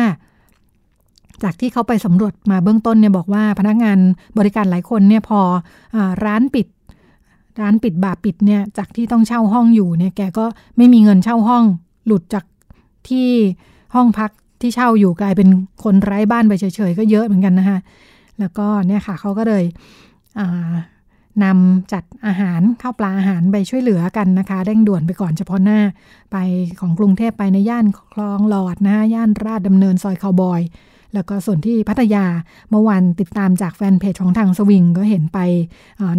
[1.42, 3.98] จากที่เขาไปสำรวจมาเบื้องต้นเนี่ยบอกว่าพนักงาน
[4.38, 5.40] บริการหลายคนเนี่ยพอ
[5.94, 6.66] อร้านปิด
[7.60, 10.44] ร้านปิดบาปปิดเนี่ยจากที่ต้องเช่าห้องอยู่เนี่ยแกก็
[10.76, 11.64] ไม่มีเงินเช่าห้อง
[12.06, 12.44] หลุดจาก
[13.08, 13.28] ที่
[13.94, 14.30] ห้องพัก
[14.62, 15.48] ที่เช่าอยู่กลายเป็น
[15.84, 17.78] คนไร้บ้านไปเฉยๆ ก็เยอะเหมือนกันนะคะ
[18.38, 19.64] แล้วก็เนี่ยค่ะเขาก็เลย
[21.44, 25.80] นำจัดอาหารข้าวปลาอาหารไปช่วยเหลือกันนะคะเร่งด่วนไปก่อนเฉพาะหน้า
[26.32, 26.36] ไป
[26.80, 30.60] ของกรุงเทพไปในย่านคลองหลอดนะย่านราชดำเนินซอยคาวบอย
[31.14, 32.24] แล้วก็ส่วนที่พัทยา
[32.70, 35.38] เมื่อวันติดตามจากแฟนเพจของทางสวิงก็เห็นไป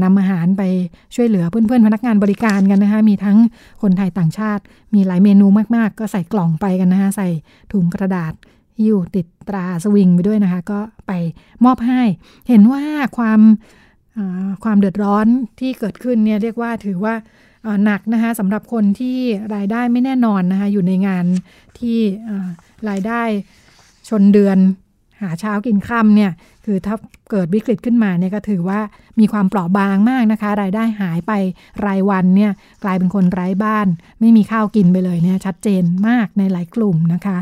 [0.04, 0.64] นำอาหารไป
[1.16, 3.38] ช่วยเหลือเพื่อนๆพนักงานบริการกันนะคะมีทั้ง
[3.82, 4.64] คนไทยต่างชาติ
[4.94, 7.28] มีหลายเมนูมากๆ ก็ใส่กล่องไปกันนะคะใส่
[7.72, 8.34] ถุงกระดาษ
[8.84, 11.12] อยู่ติดตราสวิงไปด้วยนะคะ ก็ไป
[11.66, 12.02] มอบให้
[12.48, 12.84] เห็นว่า
[13.18, 13.40] ความ
[14.64, 15.28] ความเดือดร้อน
[15.60, 17.16] ที่เกิดขึ้นเนี่ยเรียกว่าถือว่า
[17.86, 19.18] หนักนะคะสำหรับคนที่
[19.56, 21.26] รายได้ไม่แน่นอนนะคะอยู่ในงาน
[21.80, 21.98] ที่
[22.90, 23.22] รายได้
[24.10, 24.58] ชนเดือน
[25.24, 26.32] หาเช้ากินค่ำเนี่ย
[26.66, 26.96] คือถ้า
[27.32, 28.80] เกิดวิกฤตขึ้นมาเนี่ยก็ถือว่า
[29.20, 31.32] มีความเปราะบางมากนะคะ รายได้หายไป
[31.86, 32.52] รายวันเนี่ย
[32.84, 33.88] กลายเป็นคนไร้บ้าน
[34.20, 37.38] ไม่มีข้าวกินไปเลยเนี่ยชัดเจนมากในหลายกลุ่มนะคะ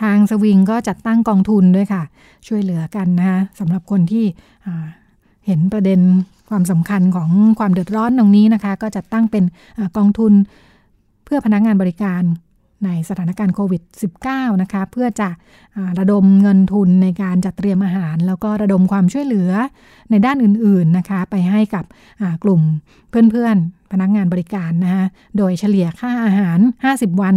[0.00, 2.02] ทางสวิงก็จัดตั้งกองทุนด้วยค่ะ
[2.46, 4.24] ช่วยเหลือกันนะคะสำหรับคนที่
[5.46, 6.00] เห็นประเด็น
[6.50, 9.44] ความสำคัญของความเดือดร้อนตรงนี้นะคะ ก็จัดตั้งเป็น
[9.78, 10.32] อกองทุน
[11.24, 12.22] เพื่อพนักงานบริการ
[12.84, 13.82] ในสถานการณ์โควิด
[14.22, 15.28] -19 นะคะ เพื่อจะ
[15.98, 19.50] ระดมเงินทุนในการจัดเตรียมอาหาร แล้วก็ระดมความช่วยเหลือ
[20.10, 21.84] ในด้านอื่นๆนะคะ ไปให้กับ
[22.44, 22.60] กลุ่ม
[23.10, 25.04] เพื่อนๆ พนักงานบริการนะคะ
[25.36, 26.58] โดยเฉลี่ยค่าอาหาร
[26.90, 27.36] 50 วัน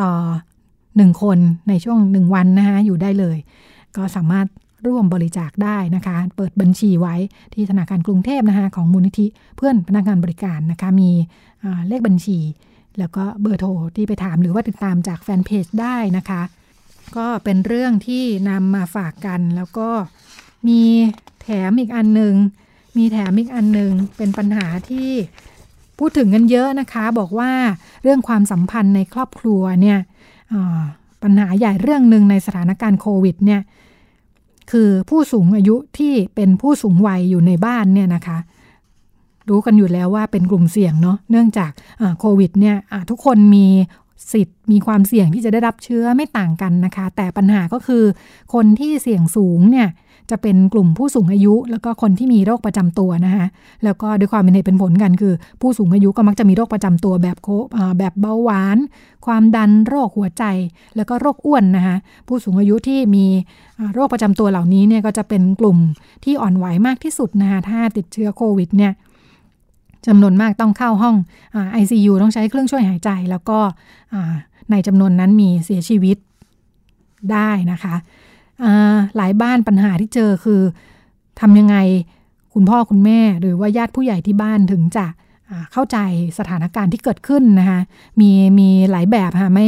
[0.00, 0.12] ต่อ
[0.70, 3.38] 1 คนในช่วง 1 วันนะคะอยู่ได้เลย
[3.96, 4.46] ก็สามารถ
[4.86, 7.14] ร่วมบริจาคได้นะคะ เปิดบัญชีไว้
[7.54, 9.26] ที่ธนาคารกรุงเทพนะคะของมูลนิธิ
[9.56, 11.10] เพื่อนพนักงานบริการนะคะ มี
[11.88, 12.38] เลขบัญชี
[12.98, 16.42] แล้วก็เบอร์โทรที่ไปถามหรือว่าติดตามจากแฟนเพจได้นะคะ
[17.16, 19.88] ก็เป็นเรื่องที่นำมาฝากกัน แล้วก็
[20.68, 20.82] มี
[21.42, 22.34] แถมอีกอันหนึ่ง
[22.98, 25.10] มีแถมอีกอันหนึ่งเป็นปัญหาที่
[25.98, 27.50] พูดถึงกันเยอะนะคะ บอกว่า
[28.02, 29.98] เรื่องความสัมพันธ์ในครอบครัวเนี่ย
[31.22, 33.60] ปัญหาใหญ่เรื่องหนึ่งในสถานการณ์โควิดเนี่ย
[34.72, 38.38] คือผู้สูงอายุที่เป็นผู้สูงวัยอยู่ในบ้านเนี่ยนะคะ
[39.48, 41.70] รู้กันอยู่แล้วว่าเป็นกลุ่มเสี่ยงเนาะเนื่องจาก
[42.18, 42.76] โควิดเนี่ย
[43.10, 43.66] ทุกคนมี
[44.32, 48.04] สิทธิ์มีความเสี่ยงที่จะได้รับเชื้อไม่ต่างกันนะคะ แต่ปัญหาก็คือ
[48.54, 49.88] คนที่เสี่ยงสูงเนี่ย
[50.30, 53.46] จะเป็นกลุ่มผู้สูงอายุ แล้วก็คนที่มีโรคประจำตัวนะคะ
[53.84, 57.48] แล้วก็ด้วยความเป็นเหตุเป็นผลกันคือ ผู้สูงอายุก็มักจะมีโรคประจำตัวแบบโค
[57.98, 58.78] แบบเบาหวาน
[59.26, 60.44] ความดันโรคหัวใจ
[60.96, 61.96] แล้วก็โรคอ้วนนะคะ
[62.28, 63.26] ผู้สูงอายุที่มี
[63.94, 65.78] โรคประจำตัวเหล่านี้เนี่ยก็จะเป็นกลุ่ม
[66.24, 68.92] ที่อ่อนไหวมากที่สุดนะคะถ้าติดเชื้อโควิดเนี่ย
[70.06, 71.16] จำนวนมากต้องเข้าห้อง
[71.72, 73.58] ไอซียูต้องใช้เครื่องช่วยหายใจ แล้วก็
[74.70, 76.16] ในจำนวนนั้นมีเสียชีวิต
[77.32, 77.94] ได้นะคะ
[79.16, 80.60] หลายบ้านปัญหาที่เจอคือ
[81.40, 81.76] ทำยังไง
[82.54, 85.06] คุณพ่อคุณแม่หรือว่าญาติผู้ใหญ่ที่บ้านถึงจะ
[85.72, 85.98] เข้าใจ
[86.38, 87.80] สถานการณ์ที่เกิดขึ้นนะคะ
[88.20, 89.66] มีมีหลายแบบค่ะไม่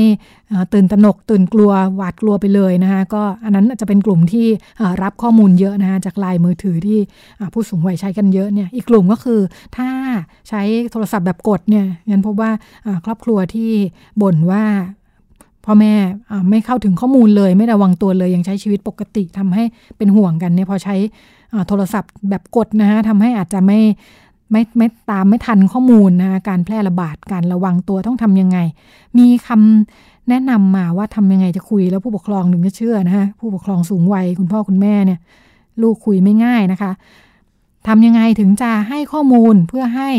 [0.72, 4.46] ตื่นตระหนกตื่นกลัวหวาดกลัวไปเลยนะคะก็อันนั้นจะเป็นกลุ่มที่
[5.02, 6.98] รับข้อมูลเยอะนะคะจากลน์มือถือที่
[7.52, 9.40] ผู้สูงวัยใช้กันเยอะเนี่ยอีกกลุ่มก็คือ
[9.76, 9.88] ถ้า
[10.48, 10.62] ใช้
[10.92, 12.50] โทรศัพท์แบบกดเนี่ยยันพบว่า
[13.04, 13.70] ครอบครัวที่
[14.22, 14.64] บ่นว่า
[15.64, 15.94] พ่อแม่
[16.50, 19.64] ไม่เข้าถึงข้อมูลเลยไม่ระวังตัวเลยยังใช้ชีวิตปกติทำให้
[19.96, 20.96] เป็นห่วงกันเนี่ยพอใช้
[21.68, 23.80] โทรศัพท์แบบกดนะคะทำให้อาจจะไม่
[24.54, 28.58] ไม่ไม่ตามไม่ทันข้อมูลนะการแพร่ระบาดการระวังตัวต้องทำยังไง
[29.18, 35.18] มีคำแนะนำมาว่าทำยังไงจะคุยแล้วผู้ปกครองถึงจะเชื่อนะฮะผู้ปกครองสูงวัยคุณพ่อคุณแม่เนี่ย
[35.82, 36.92] ลูกคุยไม่ง่ายนะคะ
[37.86, 40.10] ทำยังไงถึงจะให้ข้อมูลเพื่อให้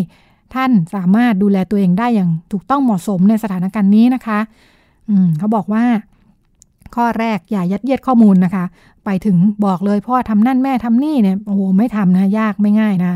[0.55, 4.39] ท่านสามารถดูแลตัวเองได้อย่างถูกต้องเหมาะสมในสถานการณ์นี้นะคะ
[5.09, 5.86] อืมเขาบอกว่า
[6.95, 8.65] ข้อแรกอย่ายัดเยียดข้อมูลนะคะ
[9.05, 13.13] ไปถึงบอกเลยพ่อทำนั่นแม่ทำนี่เนี่ยโอ้โหไม่ทำนะยากไม่ง่ายนะ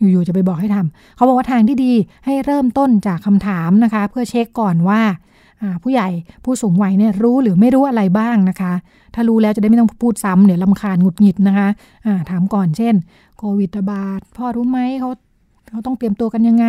[0.00, 1.92] อยู่ๆจะไปบอกให้ทำเขาบอกว่าทางที่ดี
[2.24, 5.00] ให้เริ่มต้นจากคำถามนะคะ เพื่อเช็คก่อนว่า
[5.82, 6.08] ผู้ใหญ่
[6.44, 8.72] ผู้สูงวัยเนี่ยรู้หรือไม่รู้อะไรบ้างนะคะ
[9.14, 12.94] ถ้ารู้แล้วจะได้ไม่ต้องพูดซ้ำเดี๋ยวลำคาญหงุดหงิดนะคะะถามก่อนเช่น
[13.38, 15.10] โควิดระบาดพ่อรู้ไหมเขา
[15.68, 16.66] เขาต้องเตรียมตัวกันยังไง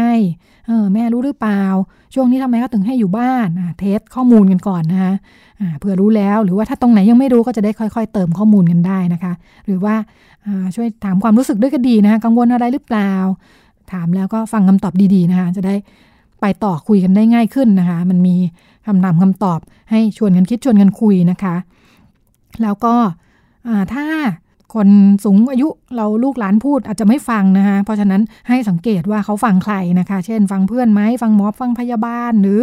[0.67, 1.63] เออแม่รู้หรือเปล่า
[2.13, 3.47] ช่วงนี้ทำไมเขาถึงให้อยู่บ้าน
[3.79, 5.13] เทสข้อมูลกันก่อนนะคะ
[5.79, 9.33] เผื่อรู้แล้วหรือว่าถ้าตรงไหนยังไม่รู้ก็จะได้ค่อย ๆ เติมข้อมูลกันได้นะคะ
[9.65, 9.95] หรือว่า
[10.75, 13.11] ช่วยถามความรู้สึกด้วยก็ดีนะคะกังวลอะไรหรือเปล่า
[13.91, 15.75] ถามแล้วก็ฟังคำตอบดีๆนะคะจะได้
[16.41, 18.35] ไปต่อคุยกันได้ง่ายขึ้นนะคะ มันมี
[18.85, 19.59] คำนำคำตอบ
[19.91, 21.55] ให้ชวนกันคิดชวนกันคุยนะคะ
[22.61, 22.95] แล้วก็
[23.93, 24.05] ถ้า
[24.73, 24.87] คน
[25.25, 32.61] สูงอายุเราลูกหลานพูดอาจจะไม่ฟังนะคะเพราะฉะนั้นให้สังเกตว่าเขาฟังใครนะคะ เช่น ฟังเพื่อนไหมฟังหมอฟังพยาบาลหรือ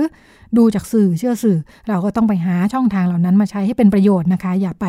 [0.56, 4.86] ดูจากสื่อเชื่อสื่อ เราก็ต้องไปหาช่องทางเหล่านั้นมาใช้ให้เป็นประโยชน์นะคะ อย่าไป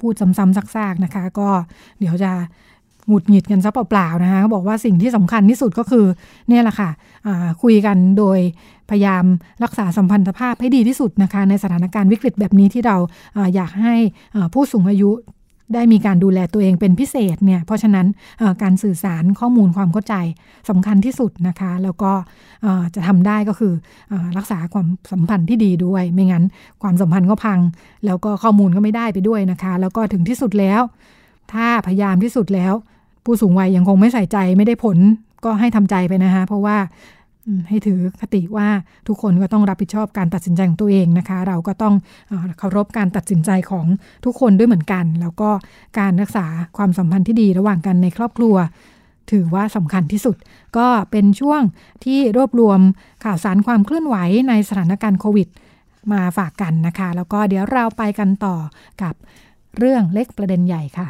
[0.00, 1.48] พูดซ้ำๆซากๆนะคะ ก็
[2.00, 2.32] เดี๋ยวจะ
[3.08, 6.06] หงุดหงิดกันซะเปล่าๆนะคะบอกว่าสิ่งที่สำคัญที่สุดก็คือ
[6.48, 6.90] เนี่ยแหละค่ะ
[7.62, 8.38] คุยกันโดย
[8.90, 9.24] พยายาม
[9.64, 12.96] รักษาสัมพันธภาพให้ดีที่สุดนะคะ ในสถานการณ์วิกฤตแบบนี้ที่เรา
[13.54, 13.94] อยากให้
[14.54, 15.10] ผู้สูงอายุ
[15.74, 18.06] ได้มีการดูแลตัวเองเป็นพิเศษเนี่ยเพราะฉะนั้น
[18.62, 20.14] การสื่อสารข้อมูลความเข้าใจ
[20.68, 22.12] สำคัญที่สุดนะคะ แล้วก็
[22.94, 23.72] จะทำได้ก็คือ
[24.12, 26.44] อรักษาความสัมพันธ์ที่ดีด้วย ไม่งั้น
[26.82, 27.60] ความสัมพันธ์ก็พัง
[28.06, 30.80] แล้วก็ข้อมูลก็ไม่ได้ไปด้วยนะคะ แล้วก็ถึงที่สุดแล้ว
[31.52, 32.72] ถ้าพยายามที่สุดแล้ว
[33.24, 34.98] ผู้สูงวัยยังคงไม่ใส่ใจไม่ได้ผล
[35.44, 36.76] ก็ให้ทำใจไปนะคะ เพราะว่า
[37.68, 38.68] ให้ถือคติว่า
[39.08, 41.94] ทุกคนก็ต้องรับผิดชอบการตัดสินใจของตัวเองนะคะ เราก็ต้อง
[42.58, 43.86] เคารพการตัดสินใจของ
[44.24, 45.50] ทุกคนด้วยเหมือนกัน แล้วก็
[45.98, 48.56] การรักษาความสัมพันธ์ที่ดีระหว่างกันในครอบครัว
[49.30, 50.36] ถือว่าสำคัญที่สุด
[50.76, 51.60] ก็เป็นช่วง
[52.04, 52.80] ที่รวบรวม
[53.24, 54.16] ข่าวสารความเคลื่อนไหว
[54.48, 55.48] ในสถานการณ์โควิด
[56.12, 58.56] มาฝากกันนะคะ แล้วก็เดี๋ยวเราไปกันต่อ
[59.02, 59.14] กับ
[59.78, 61.08] เรื่องเล็กประเด็นใหญ่ค่ะ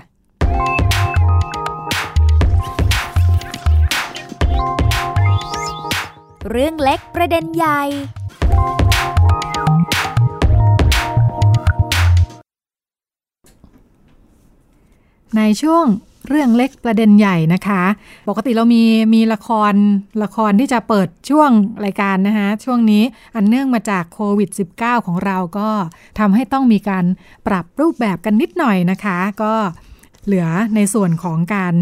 [6.50, 7.82] เรื่องเล็กประเด็นใหญ่
[15.36, 15.86] ในช่วง
[16.28, 17.82] เรื่องเล็กประเด็นใหญ่นะคะ
[18.28, 18.82] ปกติเรามี
[19.14, 19.74] มีละคร
[20.22, 21.50] ละครที่จะเปิดช่วง
[21.84, 23.02] รายการนะคะ ช่วงนี้
[23.34, 25.68] อันเนื่องมาจากโควิด -19 ของเราก็
[26.18, 27.04] ทำให้ต้องมีการ
[27.46, 29.54] ปรับรูปแบบกันนิดหน่อยนะคะ ก็
[30.26, 31.74] เหลือในส่วนของการ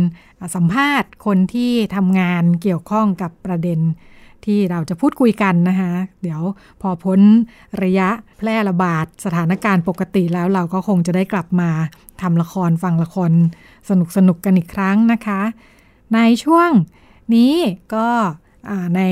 [0.54, 3.80] สัมภาษณ์คนที่ทำงานเกี่ยวข้องกับประเด็น
[4.46, 6.42] ที่เราจะพูดคุยกันนะคะเดี๋ยว
[6.80, 7.20] พอพ้น
[7.82, 11.70] ระยะแพร่ระบาดสถานการณ์ปกติแล้วเราก็คงจะได้กลับมา
[12.22, 13.30] ทำละครฟังละคร
[13.88, 15.40] สนุกสนุกกันอีกครั้งนะคะ
[16.14, 16.70] ในช่วง
[17.34, 17.54] นี้
[17.94, 18.08] ก็
[18.96, 19.02] ใน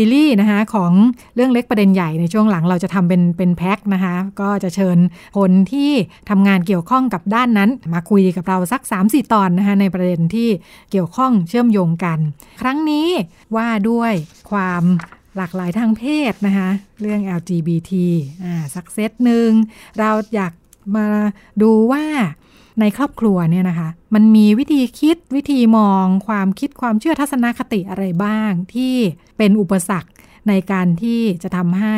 [0.00, 0.92] ซีรีส์นะคะของ
[1.34, 4.98] เรื่องเล็กประเด็นใหญ่ในช่วงหลังเราจะทำเป็นเป็นแพ็คนะคะ ก็จะเชิญ
[5.38, 5.90] คนที่
[6.30, 10.48] ทำงานเกี่ยวข้องกับด้านนั้น มาคุยกับเราสัก 3-4 ตอนนะคะในประเด็นที่
[10.90, 12.18] เกี่ยวข้องเชื่อมโยงกัน
[12.60, 13.08] ครั้งนี้
[13.56, 14.12] ว่าด้วย
[14.50, 14.82] ความ
[15.36, 16.68] หลากหลายทางเพศนะคะ
[17.00, 17.92] เรื่อง LGBT
[18.44, 19.50] อ่าสักเซตหนึ่ง
[19.98, 20.52] เราอยาก
[20.96, 21.06] มา
[21.62, 22.04] ดูว่า
[22.80, 28.94] ในครอบครัวเนี่ยนะคะ มันมีวิธีคิดวิธีมอง ความคิดความเชื่อทัศนคติอะไรบ้าง ที่
[29.36, 30.10] เป็นอุปสรรค
[30.48, 31.96] ในการที่จะทำให้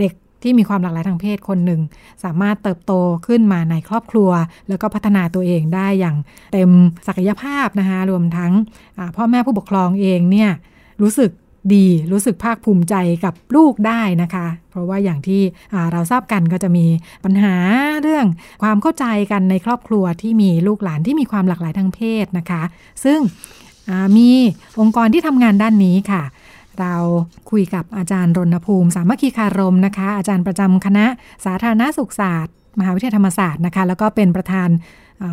[0.00, 1.80] เด็กที่มีความหลากหลายทางเพศคนหนึ่ง
[2.24, 2.92] สามารถเติบโต
[3.26, 4.30] ขึ้นมาในครอบครัว
[4.68, 6.16] แล้วก็พัฒนาตัวเองได้อย่าง
[6.52, 6.70] เต็ม
[7.06, 8.52] ศักยภาพนะคะรวมทั้ง
[9.16, 10.50] พ่อแม่ผู้ปกครองเองเนี่ย
[11.02, 11.30] รู้สึก
[11.74, 12.94] ดีรู้สึกภาคภูมิใจ
[13.24, 15.42] กับลูกได้นะคะ เพราะว่าอย่างที่
[15.92, 16.86] เราทราบกันก็จะมี
[17.24, 17.54] ปัญหา
[18.02, 18.26] เรื่อง
[18.62, 22.62] ความเข้าใจกันในครอบครัวที่มีลูกหลานที่มีความหลากหลายทางเพศนะคะ
[23.04, 23.18] ซึ่ง
[24.16, 24.30] มี
[24.80, 26.22] องค์กรที่ทำงานด้านนี้ค่ะ
[26.80, 26.94] เรา
[27.50, 31.06] คุยกับอาจารย์รณภูมิ สามัคคีคารมนะคะ อาจารย์ประจำคณะ
[31.44, 34.68] สาธารณสุขศาสตร์ มหาวิทยาลัยธรรมศาสตร์นะคะ แล้วก็เป็นประธาน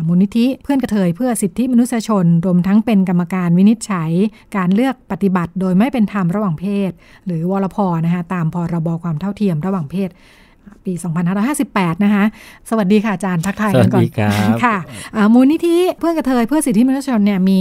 [0.08, 4.10] มูลนิธิเพื่อนกระเทยเพื่อสิทธิมนุษยชน รวมทั้งเป็นกรรมการวินิจฉัย
[4.56, 6.90] การเลือกปฏิบัติ โดยไม่เป็นธรรมระหว่างเพศ
[7.26, 10.10] หรือวลพนะคะตามพรบความเท่าเทียมระหว่างเพศ
[10.84, 10.92] ปี
[11.48, 12.24] 2558 นะคะ
[12.70, 14.04] สวัสดีค่ะอาจารย์ทักทายกันก่อน
[14.64, 14.76] ค่ะ
[15.34, 17.60] มูลนิธิเพื่อนกระเทยเพื่อสิทธิมนุษยชนเนี่ยมี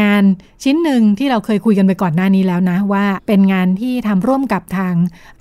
[0.00, 0.22] งาน
[0.64, 4.94] ชิ้นหนึ่งที่เราเคยคุยกันไปก่อนหน้านี้แล้วนะ ว่าเป็นงานที่ทำร่วมกับทาง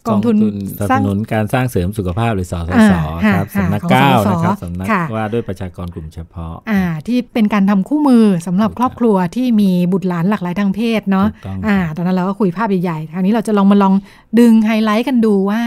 [0.08, 0.36] กองทุน
[0.80, 2.94] สนับสนุนการสร้างเสริมสุขภาพหรือสสส
[3.26, 11.28] ครับสำนักเก้านะครับสำนักว่าด้วยประชากรกลุ่มเฉพาะอ่าที่เป็นการทำคู่มือสำหรับครอบครัวที่มีบุตรหลานหลากหลายทางเพศเนาะ
[11.68, 13.94] อ่าตอนนั้นเราก็คุยภาพใหญ่ๆคราวนี้เราจะลองมาลอง
[14.40, 15.62] ดึงไฮไลท์กันดูว่า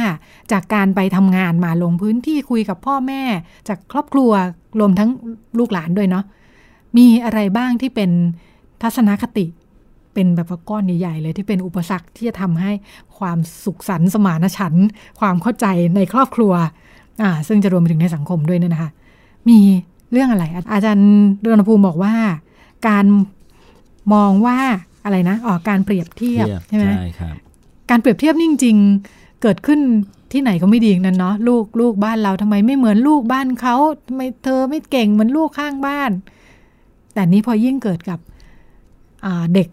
[0.52, 3.22] จากการไปทำงานมาลงพื้นที่คุยกับพ่อแม่
[3.68, 4.30] จากครอบครัว
[4.78, 5.10] รวมทั้ง
[5.58, 6.24] ลูกหลานด้วยเนาะ
[6.96, 8.10] มีอะไรบ้างที่เป็น
[8.82, 9.46] ทัศนคติ
[10.18, 12.72] เป็นแบบก้อนใหญ่ๆเลยที่เป็นอุปสรรคที่จะทำให้
[13.18, 14.86] ความสุขสันต์สมานฉันท์
[15.20, 15.66] ความเข้าใจ
[15.96, 16.52] ในครอบครัว
[17.22, 18.90] อ่าซึ่งจะรวมไปถึงในสังคมด้วยเนี่ยนะคะ
[19.48, 19.58] มี
[20.12, 21.10] เรื่องอะไร อาจารย์
[21.40, 22.14] เรือนภูมิบอกว่า
[22.88, 23.04] การ
[24.14, 24.58] มองว่า
[25.04, 27.34] อะไรนะอ๋อการเปรียบเทียบใช่ไหมใช่ครับ
[27.90, 28.76] การเปรียบเทียบนี่จริง
[29.42, 29.80] เกิดขึ้น
[30.32, 36.10] ที่ไหนก็ไม่ดีนั่นเนาะลูกลูกบ้านเราทำไมไม่เหมือนลูกบ้านเขาทำไมเธอไม่เก่งเหมือนลูกข้างบ้าน
[37.12, 38.18] แต่นี้พอยิ่งเกิดกับ
[39.54, 39.68] เด็ก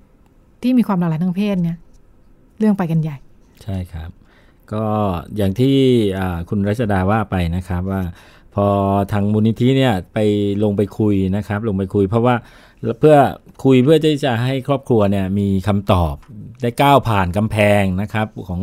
[0.65, 1.77] ที่มีความหลากหลายทางเพศเนี่ย
[2.59, 3.17] เรื่องไปกันใหญ่
[3.63, 4.09] ใช่ครับ
[4.73, 4.85] ก็
[5.35, 5.75] อย่างที่
[6.49, 8.01] คุณรัชดาว่าไปนะครับว่า
[8.55, 8.67] พอ
[9.11, 10.19] ทางมูลนิธิเนี่ยไป
[10.63, 12.35] ลงไปคุยนะครับ ลงไปคุย เพราะว่า
[12.99, 13.17] เพื่อ
[13.63, 16.15] คุยเพื่อที่จะให้ครอบครัวเนี่ยมีคำตอบ
[16.61, 18.61] ได้ก้าวผ่านกำแพงนะครับของ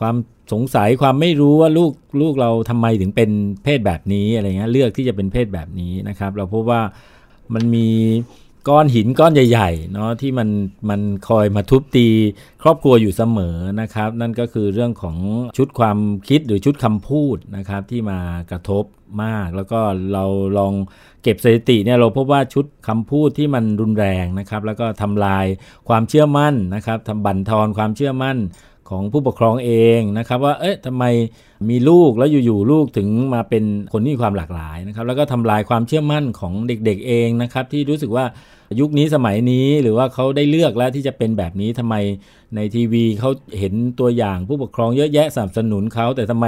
[0.00, 0.14] ความ
[0.52, 3.30] สงสัยความไม่รู้ว่าลูกลูกเราทำไมถึงเป็น
[3.64, 6.80] เพศแบบนี้อะไรเงี้ยเลือกที่จะเป็นเพศแบบนี้นะครับ เราพบว่า
[7.54, 7.88] มันมี
[8.68, 10.48] ก้อนหินก้อนใหญ่ๆเนาะที่มัน
[10.90, 12.06] มันคอยมาทุบตี
[12.62, 15.16] ครอบครัวอยู่เสมอนะครับ นั่นก็คือเรื่องของ
[15.56, 15.98] ชุดความ
[16.28, 18.18] คิดหรือชุดคำพูดนะครับที่มา
[18.50, 18.84] กระทบ
[19.24, 19.80] มาก แล้วก็
[20.12, 20.24] เรา
[20.58, 20.72] ลอง
[21.22, 25.46] เก็บสถิติเนี่ยเราพบว่าชุดคำพูดที่มันรุนแรงนะครับ แล้วก็ทำลาย
[25.88, 28.36] ความเชื่อมั่นนะครับทำบั่นทอนความเชื่อมั่น
[28.92, 31.04] ของผู้ปกครองเองนะครับ ว่าเอ๊ะทำไม
[31.70, 38.24] มีลูกแล้วอยู่ๆลูกถึงมาเป็นคนที่มีความหลากหลายนะครับ แล้วก็ทำลายความเชื่อมั่นของเด็กๆเองนะครับ ที่รู้สึกว่า
[38.80, 41.94] ยุคนี้สมัยนี้หรือว่าเขาได้เลือกแล้วที่จะเป็นแบบนี้ทำไม
[42.56, 46.46] ในทีวีเขาเห็นตัวอย่างผู้ปกครองเยอะแยะสนับสนุนเขาแต่ทำไม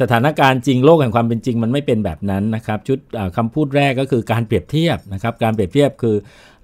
[0.00, 2.98] สถานการณ์จริงโลกแห่งความเป็นจริงมันไม่เป็นแบบนั้นนะครับ ชุด
[3.36, 6.16] คำพูดแรกก็คือการเปรียบเทียบนะครับ การเปรียบเทียบคือ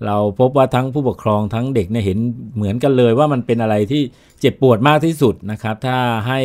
[0.04, 2.18] เราพบว่าทั้งผู้ปกครองทั้งเด็กเนี่ยเห็น
[2.56, 4.02] เหมือนกันเลยว่ามันเป็นอะไรที่
[4.40, 5.96] เจ็บปวดมากที่สุดนะครับ ถ้า
[6.28, 6.40] ให้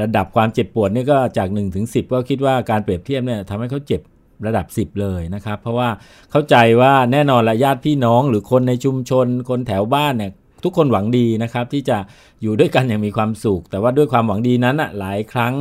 [0.00, 4.00] ระดับความเจ็บปวดนี่ก็จาก1ถึง10 ก็คิดว่าการเปรียบเทียบเนี่ยทำให้เขาเจ็บ
[4.46, 5.88] ระดับ 10 เลยนะครับ เพราะว่า
[6.30, 10.32] เข้าใจว่าแน่นอนละญาติพี่น้องหรือคนในชุมชน คนแถวบ้านเนี่ย
[10.64, 11.98] ทุกคนหวังดีนะครับที่จะ
[12.42, 15.54] อยู่ด้วยกันอย่างมีความสุข แต่ว่าด้วยความหวังดีนั้นอะหลายครั้ง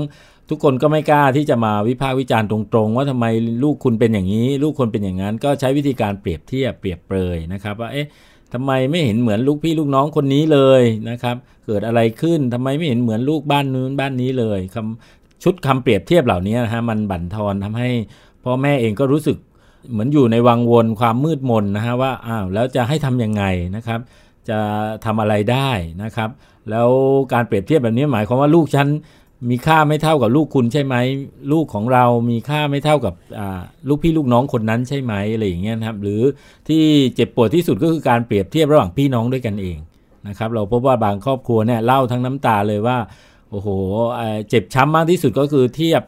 [0.50, 3.26] ทุกคนก็ไม่กล้าที่จะมาวิพากษ์วิจารณ์ตรงๆ ว่าทำไม
[3.64, 8.08] ลูกคุณเป็นอย่างนี้ ลูกคนเป็นอย่างนั้น ก็ใช้วิธีการเปรียบเทียบเปรียบเปรยนะครับว่าเอ๊ะ
[8.54, 11.36] ทำไมไม่เห็นเหมือนลูกพี่ลูกน้องคนนี้เลยนะครับ
[11.66, 17.90] เกิดอะไรขึ้นทำไมไม่เห็นเหมือนลูกบ้านนู้นบ้านนี้เลยคำชุดคำเปรียบเทียบเหล่านี้นะฮะมันบั่นทอนทำให้
[18.44, 19.38] พ่อแม่เองก็รู้สึก
[19.92, 23.44] เหมือนอยู่ในวังวนความมืดมนนะฮะว่าอ้าวแล้วจะให้ทํำยังไง
[23.76, 24.00] นะครับ
[24.50, 24.60] จะ
[25.06, 25.70] ทำอะไรได้
[26.04, 26.30] นะครับ
[26.70, 26.90] แล้ว
[27.34, 28.88] การเปรียบเทียบแบบนี้หมายความว่าลูกฉัน
[29.50, 30.96] มีค่าไม่เท่ากับลูกคุณใช่ไหม
[31.52, 33.14] ลูกของเรามีค่าไม่เท่ากับ
[33.88, 36.22] ลูกพี่ลูกน้องคนนั้นใช่ไหมอะไรอย่างเงี้ยนะครับ หรือ
[36.68, 36.84] ที่
[37.16, 39.78] เจ็บปวดที่สุดก็คือการเปรียบเทียบระหว่างพี่น้องด้วยกันเอง
[40.28, 42.98] นะครับ เราพบว่าบางครอบครัวเนี่ยเล่าทั้งน้ำตาเลยว่า
[43.50, 43.68] โอ้โห
[44.50, 46.04] เจ็บช้ำมากที่สุดก็คือเทียบ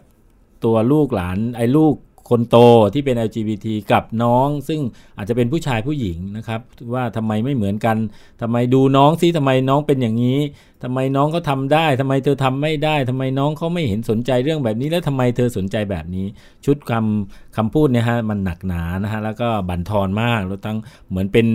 [0.65, 1.93] ตัวลูกหลานไอ้ลูก
[2.29, 2.57] คนโต
[2.93, 4.79] ที่เป็น LGBT กับน้องซึ่ง
[5.17, 6.59] อาจจะเป็นผู้ชายผู้หญิงนะครับ
[6.93, 7.97] ว่าทำไมไม่เหมือนกัน
[8.41, 10.39] ทำไมดูน้องซิทำไมน้องเป็นอย่างนี้
[10.83, 16.25] ทำไมน้องเขาทาได้ทำไมเธอทำไม่ได้ทำไมน้องเขาไม่เห็นสนใจเรื่องแบบนี้ แล้วทำไมเธอสนใจแบบนี้
[16.65, 20.77] ชุดคำคำพูดเนี่ยฮะมันหนักหนานะฮะแล้วก็บั่นทอนมากแล้วทั้ง
[21.09, 21.47] เหมือนเป็น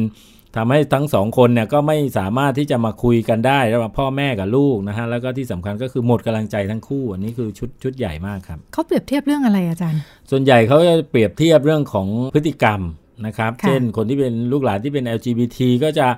[0.56, 10.00] ทำให้ทั้งสองคนเนี่ยก็ไม่สามารถที่จะมาคุยกันได้ระหว่างพ่อแม่กับลูกนะฮะแล้วก็ที่สำคัญก็คือหมดกำลังใจทั้งคู่ อันนี้คือชุดชุดใหญ่มากครับเขาเปรียบเทียบเรื่องอะไรอาจารย์
[10.30, 12.80] ส่วนใหญ่เขาจะเปรียบเทียบเรื่องของพฤติกรรม
[13.26, 16.08] นะครับ เช่นคนที่เป็นลูกหลานที่เป็น LGBT ก็จะ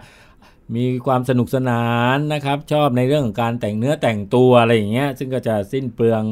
[0.77, 1.85] มีความสนุกสนา
[2.17, 6.23] นนะครับ ชอบในเรื่องของการแต่งเนื้อแต่งตัวอะไรอย่างเงี้ยซึ่งก็จะสิ้นเปลือง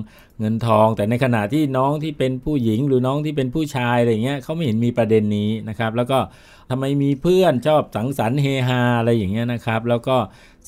[0.40, 6.18] เงินทอง แต่ในขณะที่น้องที่เป็นผู้หญิงหรือน้องที่เป็นผู้ชายอะไรเงี้ยเขาไม่เห็นมีประเด็นนี้นะครับ แล้วก็
[6.70, 10.16] ทำไมมีเพื่อนชอบสังสรรค์เฮฮาอะไรอย่างเงี้ยนะครับ แล้วก็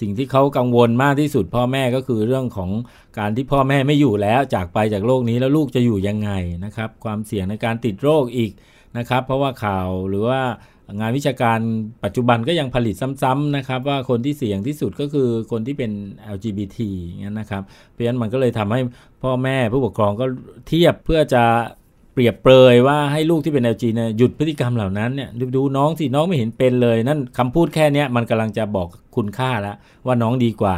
[0.00, 2.70] สิ่งที่เขากังวลมากที่สุดพ่อแม่ก็คือเรื่องของ
[3.18, 6.30] การที่พ่อแม่ไม่อยู่แล้วจากไปจากโลกนี้แล้วลูกจะอยู่ยังไง
[6.64, 8.52] นะครับ ความเสี่ยงในการติดโรคอีก
[8.98, 10.40] นะครับ เพราะว่าข่าวหรือว่า
[10.98, 11.58] งานวิชาการ
[12.04, 15.90] ปัจจุบันก็ยังผลิตซ้ำๆนะครับว่าคนที่เสี่ยงที่สุดก็คือคนที่เป็น
[16.34, 17.62] LGBT อย่างนี้นะครับ
[17.92, 18.80] เพราะฉะนั้นมันก็เลยทำให้
[19.22, 20.26] พ่อแม่ผู้ปกครองก็
[20.68, 21.44] เทียบเพื่อจะ
[22.12, 29.76] เปรียบเปรยว่าให้ลูกที่เป็น LG เนี่ยหยุดพฤติกรรมเหล่านั้นเนี่ยดูน้องสิน้องไม่เห็นเป็นเลย นั่นคำพูดแค่นี้มันกำลังจะบอกคุณค่าแล้ว
[30.06, 30.76] ว่าน้องดีกว่า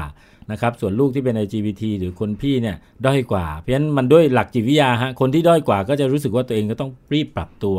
[0.51, 2.77] นะครับส่วนลูกที่เป็น LGBT หรือคนพี่เนี่ย
[3.07, 7.79] ด้อยกว่า เพราะฉะนั้นมันด้วยหลักจิตวิทยาฮะคนที่ด้อยกว่าก็จะรู้สึกว่าตัวเองก็ต้องรีบปรับตัว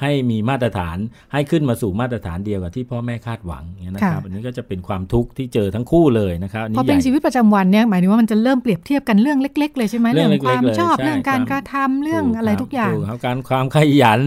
[0.00, 0.96] ให้มีมาตรฐาน
[1.32, 3.64] ให้ขึ้นมาสู่มาตรฐานเดียวกับที่พ่อแม่คาดหวัง
[3.94, 12.94] นะครับอันนี้ก็จะเป็นความทุกข์ที่เจอทั้งคู่เลยนะครับพอเป็นชีวิตประจำวันเนี่ยหมายถึงว่ามันจะเริ่มเปรียบเทียบกันเรื่องเล็ก ๆ เลยใช่ไหมเรื่องความชอบเรื่องการกระทำเรื่องอะไรทุกอย่าง
[13.26, 14.20] การความขยัน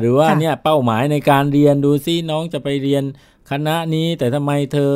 [0.00, 3.04] หรือว่าเนี่ยเป้าหมายในการเรียนดูซิน้องจะไปเรียน
[3.50, 4.92] คณะนี้แต่ทำไมเธอ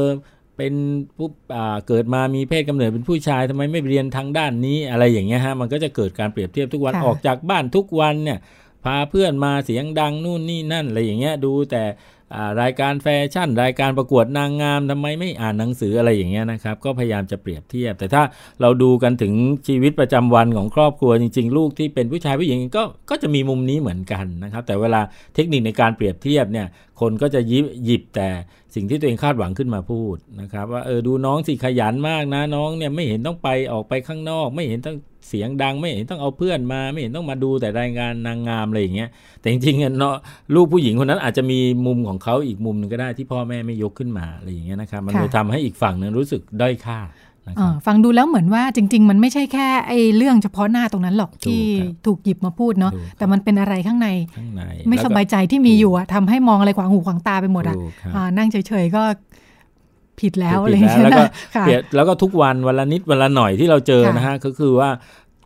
[0.59, 0.75] เป็น
[1.17, 1.29] ผู้
[1.89, 8.39] เกิดมามีเพศกำเนิดเป็นผู้ชายทำไมไม่เรียนทางด้านนี้อะไรอย่างเงี้ยฮะมันก็จะเกิดการเปรียบเทียบทุกวันออกจากบ้านทุกวันเนี่ย
[8.85, 11.83] พาเพื่อนมาเสียงดังนู่นนี่นั่นอะไรอย่างเงี้ยดูแต่
[12.63, 18.23] รายการแฟชั่น รายการประกวดนางงามทำไมไม่อ่านหนังสืออะไรอย่างเงี้ยนะครับ ก็พยายามจะเปรียบเทียบ แต่ถ้า
[18.61, 19.33] เราดูกันถึง
[19.69, 25.01] ชีวิตประจำวันของครอบครัวจริง ๆ ลูกที่เป็นผู้ชายผู้หญิงก็ก็จะมีมุมนี้เหมือนกันนะครับ แต่เวลา
[25.35, 26.67] เทคนิคในการเปรียบเทียบเนี่ย
[27.01, 28.29] คนก็จะยิบหยิบแต่
[28.75, 34.97] สิ่งที่ตัวเองคาดหวังขึ้นมาพูดนะครับ ว่าเออดูน้องสิขยันมากนะน้องเนี่ยไม่เห็นต้องไปออกไปข้างนอก ไม่เห็นต้อง
[35.29, 39.09] เสียงดังไม่เห็นต้องเอาเพื่อนมาไม่เห็นต้องมาดูแต่รายงานนางงามอะไรอย่างเงี้ย
[39.41, 40.15] แต่จริงๆเนาะ
[40.55, 47.01] ลูกผู้หญิงคนนั้นอาจจะมีมุมของเขาอีกมุมนึงก็ได้ที่พ่อแม่ไม่ยกขึ้นมาอะไรอย่างเงี้ยนะครับมันเลยทำให้อีกฝั่งนึงรู้สึกด้อยค่า
[47.49, 59.03] นะคอ่ารับฟังดูแล้วเหมือนว่าจริง ๆ มันไม่ใช่แค่ไอ้เรื่องเฉพาะหน้าตรงนั้นหรอกถูกที่ครับถูกหยิบมาพูดเนาะถูกครับแต่มันเป็นอะไรข้างในข้างในไม่แล้วสก็บายใจที่มีอยู่อะทำให้มองอะไรขวางหูขวางตาไปหมดอะถูกครับอ่านั่งเฉยๆก็
[60.21, 64.91] ผิดแล้วถูกอะไรผิดอย่างแล้วเงี้ยแล้วก็นะค่ะเปลี่ยนแล้วก็ทุกวันวันละนิดวันละหน่อยที่เราเจอค่ะนะฮะก็คือว่า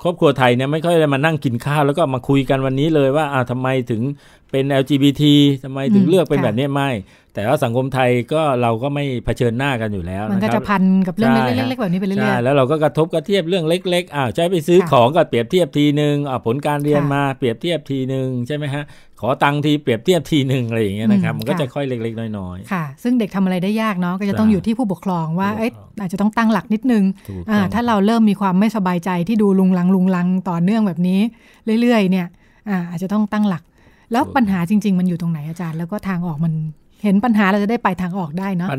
[0.02, 4.02] ครอบครัวไทยเนี่ยไม่ค่อยได้มานั่งกินข้าวแล้วก็มาคุยกันวันนี้เลยว่าอ่าทำไมถึง
[4.50, 5.22] เป็น LGBT
[5.64, 6.90] ทำไมถึงอืมเลือกเป็นค่ะแบบนี้ไม่
[7.34, 18.84] แต่ว่าสังคมไทยก็เราก็ไม่เผชิญหน้ากันอยู่แล้วมันก็คจะรับพันกับเรื่องใช่เล็กๆๆแบบนี้ไปเรื่ใช่อยแล้วเราก็กระทบกระเทียบเรื่องเล็กๆอ้าวใช้ไปซื้อค่ะของก็เปรียบเทียบทีนึงอ่าผลการเรียนค่ะมาเปรียบเทียบทีนึงใช่ไหมฮะ
[19.24, 31.20] ขอตังค์ทีเปรียบเทียบทีนึงอะไรอย่างเงี้ยนะครับอืมมันก็ค่ะจะค่อยเล็ก ๆ น้อยๆค่ะ ซึ่งเด็กทำอะไรได้ยากเนาะก็จะต้องใช่อยู่ที่ผู้ปกครองว่าผู้ปกครองเอ๊ะอาจจะต้องตั้งหลักนิดนึงๆถูกอ่าต้องถ้าเราเริ่มมีความไม่สบายใจที่ดูลุงลังลุงลังต่อเนื่องแบบนี้
[31.80, 32.26] เรื่อย ๆ เนี่ย
[32.68, 33.62] อ่าอาจจะต้องตั้งหลัก
[34.12, 36.52] แล้วปัญหาจริง ๆ มันอยู่ตรงไหนอาจารย์ แล้วก็ทางออกมัน
[37.02, 38.70] เห็นปัญหาเราจะได้ไปทางออกได้เนาะ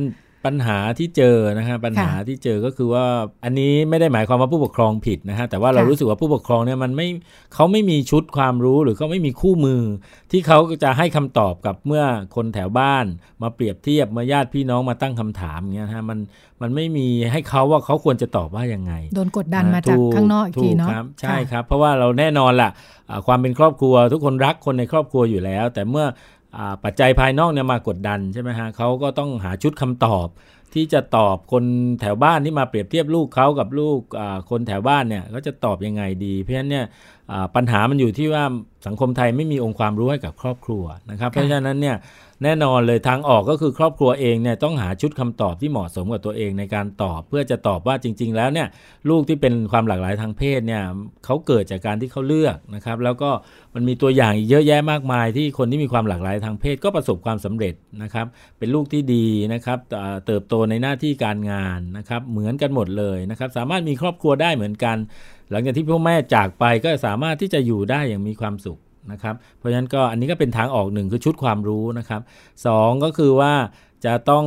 [0.46, 3.06] ปัญปัญหาที่เจอนะฮะปัญหาค่ะที่เจอก็คือว่า
[3.44, 7.08] อันนี้ไม่ได้หมายความว่าผู้ปกครองผิดนะฮะแต่ว่าเราค่ะรู้สึกว่าผู้ปกครองเนี่ยมันไม่
[7.54, 9.82] เขาไม่มีชุดความรู้หรือเขาไม่มีคู่มือ
[10.32, 12.04] ที่เขาจะให้คำตอบกับเมื่อ
[12.36, 13.06] คนแถวบ้าน
[13.42, 16.20] มาเปรียบเทียบเมื่อญาติพี่น้องมาตั้งคำถามอย่างเงี้ยนะฮะมัน
[16.62, 22.70] มันไม่มีให้เขาว่าเขาควรจะตอบว่ายังไง โดนกดดันมาจากข้างนอกอีกทีเนาะถูครับใช่ค่ะครับ เพราะว่าเราแน่นอนล่ะ
[23.10, 26.12] อ่าความเป็นครอบครัว ทุกคนรักคนในครอบครัวอยู่แล้ว แต่เมื่ออ่า
[26.84, 30.28] ปัจจัยภายนอกเนี่ยมากดดันใช่ไหมฮะเขาก็ต้องหาชุดคำตอบ
[30.74, 31.64] ที่จะตอบคน
[32.02, 34.00] แถวบ้านที่มาเปรียบเทียบลูกเขากับลูก
[34.50, 36.86] คนแถวบ้านเนี่ยก็จะตอบยังไงดี เพราะฉะนั้นเนี่ย
[37.56, 38.44] ปัญหามันอยู่ที่ว่า
[38.88, 41.98] สังคมไทยไม่มีองค์ความรู้ให้กับครอบครัวนะครับ เพราะฉะนั้นเนี่ย
[42.44, 48.68] แน่นอนเลยทางออกก็คือครอบครัวเองเนี่ยต้องหาชุดคำตอบที่เหมาะสมกับตัวเองในการตอบ เพื่อจะตอบว่าจริง ๆ แล้วเนี่ย
[49.10, 50.84] ลูกที่เป็นความหลากหลายทางเพศเนี่ย
[51.26, 53.30] เขาเกิดจากการที่เขาเลือกนะครับ แล้วก็
[53.76, 58.26] มันมีตัวอย่างอีกเยอะแยะมากมายที่คนที่มีความหลากหลายทางเพศก็ประสบความสำเร็จนะครับ
[58.58, 64.98] เป็นลูกที่ดีนะครับเอ่อเติบโตในหน้าที่การงานนะครับเหมือนกันหมดเลยนะครับสามารถมีครอบครัวได้เหมือนกัน
[65.54, 68.80] หลังจากที่พ่อแม่จากไปก็สามารถที่จะอยู่ได้อย่างมีความสุข
[69.12, 72.22] นะครับ เพราะฉะนั้นก็อันนี้ก็เป็นทางออกหนึ่งคือชุดความรู้นะครับ
[72.66, 73.54] สองก็คือว่า
[74.06, 74.46] จะต้อง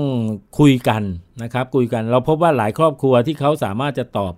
[0.58, 1.02] คุยกัน
[1.42, 4.32] นะครับ คุยกันเราพบว่าหลายครอบครัวที่เขาสามารถจะตอบ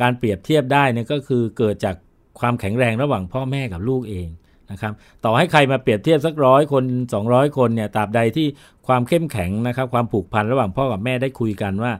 [0.00, 1.94] การเปรียบเทียบได้เนี่ยก็คือเกิดจาก
[2.40, 4.28] ความแข็งแรงระหว่างพ่อแม่กับลูกเอง
[4.70, 4.92] นะครับ
[5.24, 6.84] ต่อให้ใครมาเปรียบเทียบสักร้อยคน
[7.20, 8.46] 200 คนเนี่ยตราบใดที่
[8.86, 11.92] ความเข้มแข็งนะครับ ความผูกพันระหว่างพ่อกับแม่ได้คุยกันว่า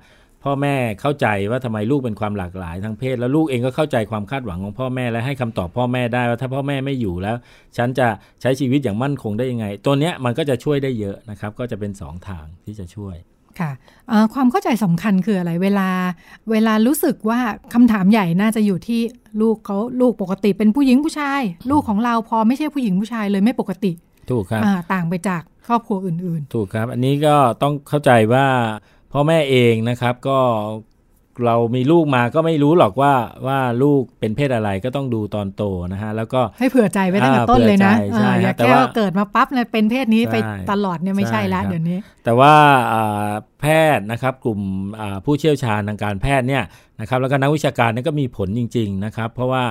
[0.45, 7.36] พ่อแม่เข้าใจว่าทำไมลูกเป็นความหลากหลายทางเพศ แล้วลูกเองก็เข้าใจความคาดหวังของพ่อแม่และให้คำตอบพ่อแม่ได้ว่าถ้าพ่อแม่ไม่อยู่แล้ว
[7.76, 8.09] ฉันจะ
[8.41, 13.16] ใช้ชีวิตอย่างมั่นคงได้ยังไง ตัวเนี้ยมันก็จะช่วยได้เยอะนะครับ ก็จะเป็นสองทางที่จะช่วย
[13.61, 13.70] ค่ะ
[14.09, 15.89] เอ่อความเข้าใจสำคัญคืออะไรเวลา
[16.51, 17.41] เวลารู้สึกว่า
[17.74, 19.01] คำถามใหญ่น่าจะอยู่ที่
[19.41, 23.93] ลูกเขาลูกปกติเป็นผู้หญิงผู้ชาย ลูกของเราพอไม่ใช่ผู้หญิงผู้ชายเลยไม่ปกติ
[24.30, 28.47] ถูกครับอ่าต่างไปจากครอบครัวอื่นถูกครับ อันนี้ก็ต้องเข้าใจว่า
[29.12, 30.38] พ่อแม่เองนะครับก็
[31.46, 33.12] เรามีลูกมาก็ไม่รู้หรอกว่า
[33.46, 40.36] ว่าลูกเป็นเพศอะไรก็ต้องดูตอนโตนะฮะแล้วก็ๆให้เผื่อใจไว้ตั้งแต่อ่าต้นเลยนะเผื่อใจใช่อ่าอย่าแต่แค่ว่าว่าเกิดมาปั๊บเนี่ยเป็นเพศนี้ใช่ไป
[40.70, 42.54] ตลอดเนี่ยไม่ใช่ละใช่ครับเดี๋ยวนี้ แต่ว่า
[42.92, 43.30] อ่า
[43.61, 44.61] แพทย์นะครับกลุ่ม
[45.00, 46.62] อ่าผู้เชี่ยวชาญทางการแพทย์เนี่ย
[47.00, 49.64] นะครับแล้วก็นักวิชาการเนี่ยก็มีผลจริง ๆนะครับ เพราะว่า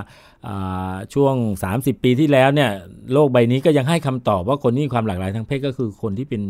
[0.48, 1.34] อ่าช่วง
[1.72, 2.70] 30 ปีที่แล้วเนี่ย
[3.14, 6.42] โลกใบนี้ก็ยังให้คำตอบว่าคนที่มีความหลากหลายทางเพศก็คือคนที่เป็น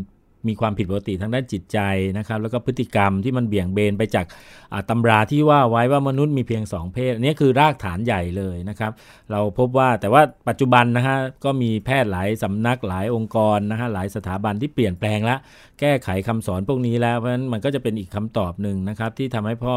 [0.50, 1.80] มีความผิดปกติทางด้านจิตใจ
[2.18, 4.26] นะครับแล้วก็พฤติกรรมที่มันเบี่ยงเบนไปจาก
[4.74, 8.92] อ่าตำราที่ว่าไว้ว่ามนุษย์มีเพียงสองเพศอันนี้คือรากฐานใหญ่เลยนะครับ
[9.32, 15.40] เราพบว่าแต่ว่าปัจจุบันนะฮะก็มีแพทย์หลายสำนักหลายองค์กรนะฮะหลายสถาบันที่เปลี่ยนแปลงแล้ว
[15.80, 19.74] แก้ไขคำสอนพวกนี้แล้วเพราะฉะนั้นมันก็จะเป็นอีกคำตอบหนึ่งนะครับที่ทำให้พ่อ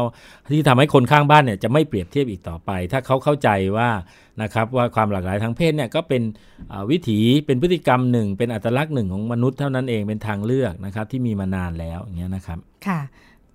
[0.53, 3.89] ที่ทำให้คนข้างบ้านเนี่ยจะไม่เปรียบเทียบอีกต่อไป ถ้าเขาเข้าใจว่า
[4.41, 6.21] นะครับว่าความหลากหลายทางเพศเนี่ยก็เป็น
[6.71, 12.57] อ่าวิถีเป็นพฤติกรรมหนึ่ง เป็นอัตลักษณ์หนึ่งของมนุษย์เท่านั้นเองเป็นทางเลือกนะครับที่มีมานานแล้วอย่างเงี้ยนะครับ
[12.87, 12.99] ค่ะ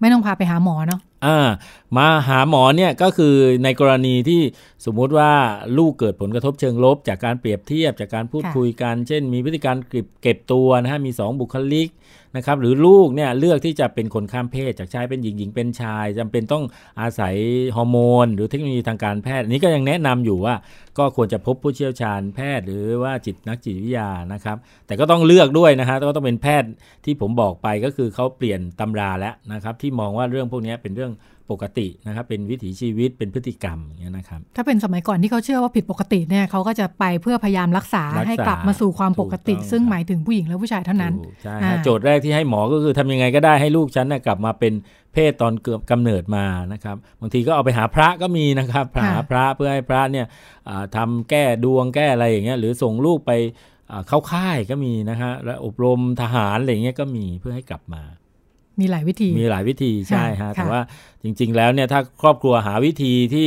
[0.00, 1.48] ไม่ต้องพาไปหาหมอเนาะอ่า
[1.96, 4.40] มาหาหมอเนี่ยก็คือในกรณีที่
[4.84, 5.30] สมมุติว่า
[5.78, 11.88] ลูกเกิดผลกระทบเชิงลบ จากการเปรียบเทียบจากการพูดค่ะคุยกัน เช่น มีพฤติการเก็บเก็บตัวนะฮะมี 2 บุคลิก
[12.36, 16.64] นะครับหรือลูกเนี่ยเลือกที่จะเป็นคนข้ามเพศจากชายเป็นหญิงหญิงเป็นชายจำเป็นต้อง
[17.00, 17.34] อาศัย
[17.76, 20.54] ฮอร์โมน หรือเทคโนโลยีทางการแพทย์นนี้ก็ยังแนะนำอยู่ว่า
[20.98, 24.56] ก็ควรจะพบผู้เชี่ยวชาญแพทย์ หรือว่าจิตนักจิตวิทยานะครับ
[24.86, 26.70] แต่ก็ต้องเลือกด้วยนะฮะก็ต้องเป็นแพทย์
[27.04, 31.12] ที่ผมบอกไปก็คือเขาเปลี่ยนตำราแล้วนะครับที่มองว่าเรื่องพวกนี้เป็นเรื่อง
[31.50, 44.72] ปกตินะครับเป็นวิถีชีวิตเป็นพฤติกรรมอย่างเงี้ยนะครับถ้าเป็นสมัยก่อนที่เขาเชื่อว่าผิดปกติเนี่ยเขาก็จะไปเพื่อพยายามรักษารักษาให้กลับมาสู่ความปกติถูกต้องซึ่งหมายถึงผู้หญิงและผู้ชายเท่านั้นถูกใช่อ่าฮะโจทย์แรกที่ให้หมอก็คือทำยังไงก็ได้ให้ลูกฉันน่ะกลับมาเป็น
[45.12, 50.26] เพศตอนเกิดกำเนิดมานะครับบางทีก็เอาไปหาพระก็มีนะครับหาพระเพื่อให้พระเนี่ย
[50.68, 53.32] อ่าทำแก้ดวงแก้อะไรอย่างเงี้ยหรือส่งลูกไป
[53.90, 58.02] อ่าเข้าค่ายก็มีนะฮะและอบรมทหารอะไรอย่างเงี้ยก็มีเพื่อให้กลับมา
[58.80, 60.80] มีหลายวิธี มีหลายวิธีใช่ฮะค่ะแต่ว่า
[61.22, 63.46] จริง ๆ แล้วเนี่ยถ้าครอบครัวหาวิธีที่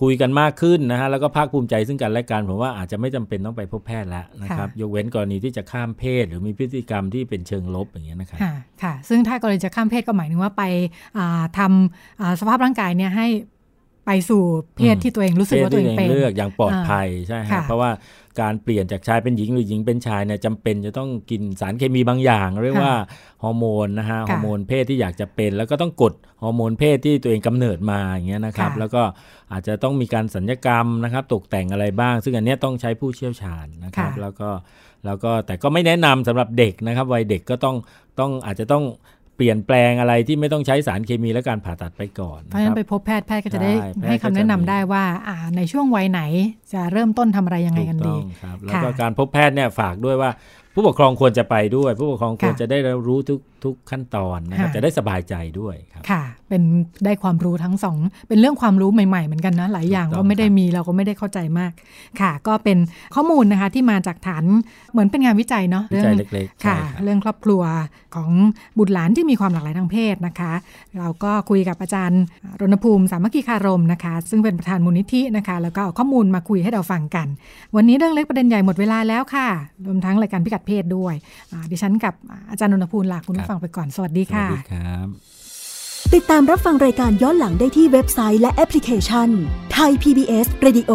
[0.00, 10.62] คุยกันมากขึ้นนะฮะแล้วก็ภาคภูมิใจซึ่งกันและกันผมว่าอาจจะไม่จำเป็นต้องไปพบแพทย์แล้วนะครับค่ะยกเว้นกรณีที่จะข้ามเพศ หรือมีพฤติกรรมที่เป็นเชิงลบอย่างเงี้ยนะครับค่ะค่ะซึ่งถ้ากรณีจะข้ามเพศก็หมายถึงว่าไป
[11.18, 13.28] อ่าทำอ่าสภาพร่างกายเนี่ยให้
[14.06, 14.42] ไปสู่
[14.76, 17.90] เพศอืมที่ตัวเองรู้สึกว่าตัวเองเป็นเลือกอย่างปลอดภัยใช่ค่ะฮะเพราะว่า
[18.40, 22.94] การเปลี่ยนจากชายเป็นหญิงหรือหญิงเป็นชายเนี่ยจำเป็นจะต้องกินสารเคมีบางอย่าง เรียกว่า
[23.42, 29.02] ฮอร์โมนนะฮะค่ะฮอร์โมนเพศที่อยากจะเป็น แล้วก็ต้องกดฮอร์โมนเพศที่ตัวเองกำเนิดมาอย่างเงี้ยนะครับค่ะแล้วก็
[29.52, 34.50] อาจจะต้องมีการสัญญกรรมนะครับตกแต่งอะไรบ้าง ซึ่งอันเนี้ยต้องใช้ผู้เชี่ยวชาญนะครับค่ะแล้วก็
[35.06, 37.76] แล้วก็แต่ก็ไม่แนะนำสำหรับเด็กนะครับวัยเด็กก็ต้อง
[38.20, 38.84] ต้องอาจจะต้อง
[39.19, 46.22] เปลี่ยนแปลงอะไรที่ไม่ต้องใช้สารเคมีและการผ่าตัดไปก่อน เพราะฉะนะคนั้รับนไปพบแพทย์แพทย์ก็จะได้ใช่แพทย์ให้คำแนะนำก็จะมีได้ว่าอ่าในช่วงวัยไหน
[46.72, 50.30] จะเริ่มต้นทำอะไรยังไงกันถูดีต้องครับแล้วค่ะก็การพบแพทย์เนี่ยฝากด้วยว่า
[50.74, 56.62] ผู้ปกครองควรจะไปด้วย ผู้ปกครองควรค่ะจะได้รู้ทุก ทุกขั้นตอนนะครับค่ะจะได้สบายใจด้วยครับค่ะ เป็น
[57.04, 57.98] ได้ความรู้ทั้งสอง
[58.28, 61.72] เป็นเรื่องความรู้ใหม่ๆเหมือนกันนะหลายอย่างถูกต้ก็องไม่ได้ครับมีเราก็ไม่ได้เข้าใจมาก
[62.20, 62.78] ค่ะ ก็เป็น
[63.14, 64.44] ข้อมูลนะคะที่มาจากฐาน
[64.92, 67.62] เหมือนเป็นงานวิจัยเนาะวิจัยองเล็กๆค่ะใช่รับเรื่องครอบครัว
[68.14, 68.30] ของ
[68.78, 70.52] บุตรหลานที่มีความหลากหลายทางเพศนะคะ
[70.98, 72.22] เราก็คุยกับอาจารย์
[72.60, 77.26] รณภูมิสามัคคีคารมนะคะ ซึ่งเป็นประธานมูลนิธินะคะ แล้วก็เอาข้อมูลมาคุยให้เราฟังกัน
[77.76, 79.48] วันนี้เรื่องเล็กประเด็นใหญ่หมดเวลาแล้วค่ะ
[79.86, 81.14] รวมทั้งรายการพิกัดเพศด้วย
[81.52, 82.14] อ่าดิฉันกับ
[82.50, 85.06] อาจารย์รณภูมิลาคุณผู้ฟังไปก่อน สวัสดีสวัค่ะสดีครับ
[86.14, 89.28] ติดตามรับฟังรายการย้อนหลังได้ที่เว็บไซต์และแอปพลิเคชัน
[89.72, 90.92] ไทย PBS Radio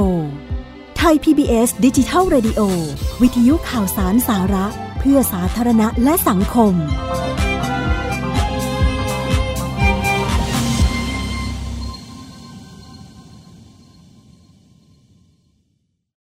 [0.97, 2.61] ไทย PBS ดิจิทัล Radio
[3.21, 4.65] วิทยุข่าวสารสาระ
[4.99, 6.73] เพื่อสาธารณะและสังคม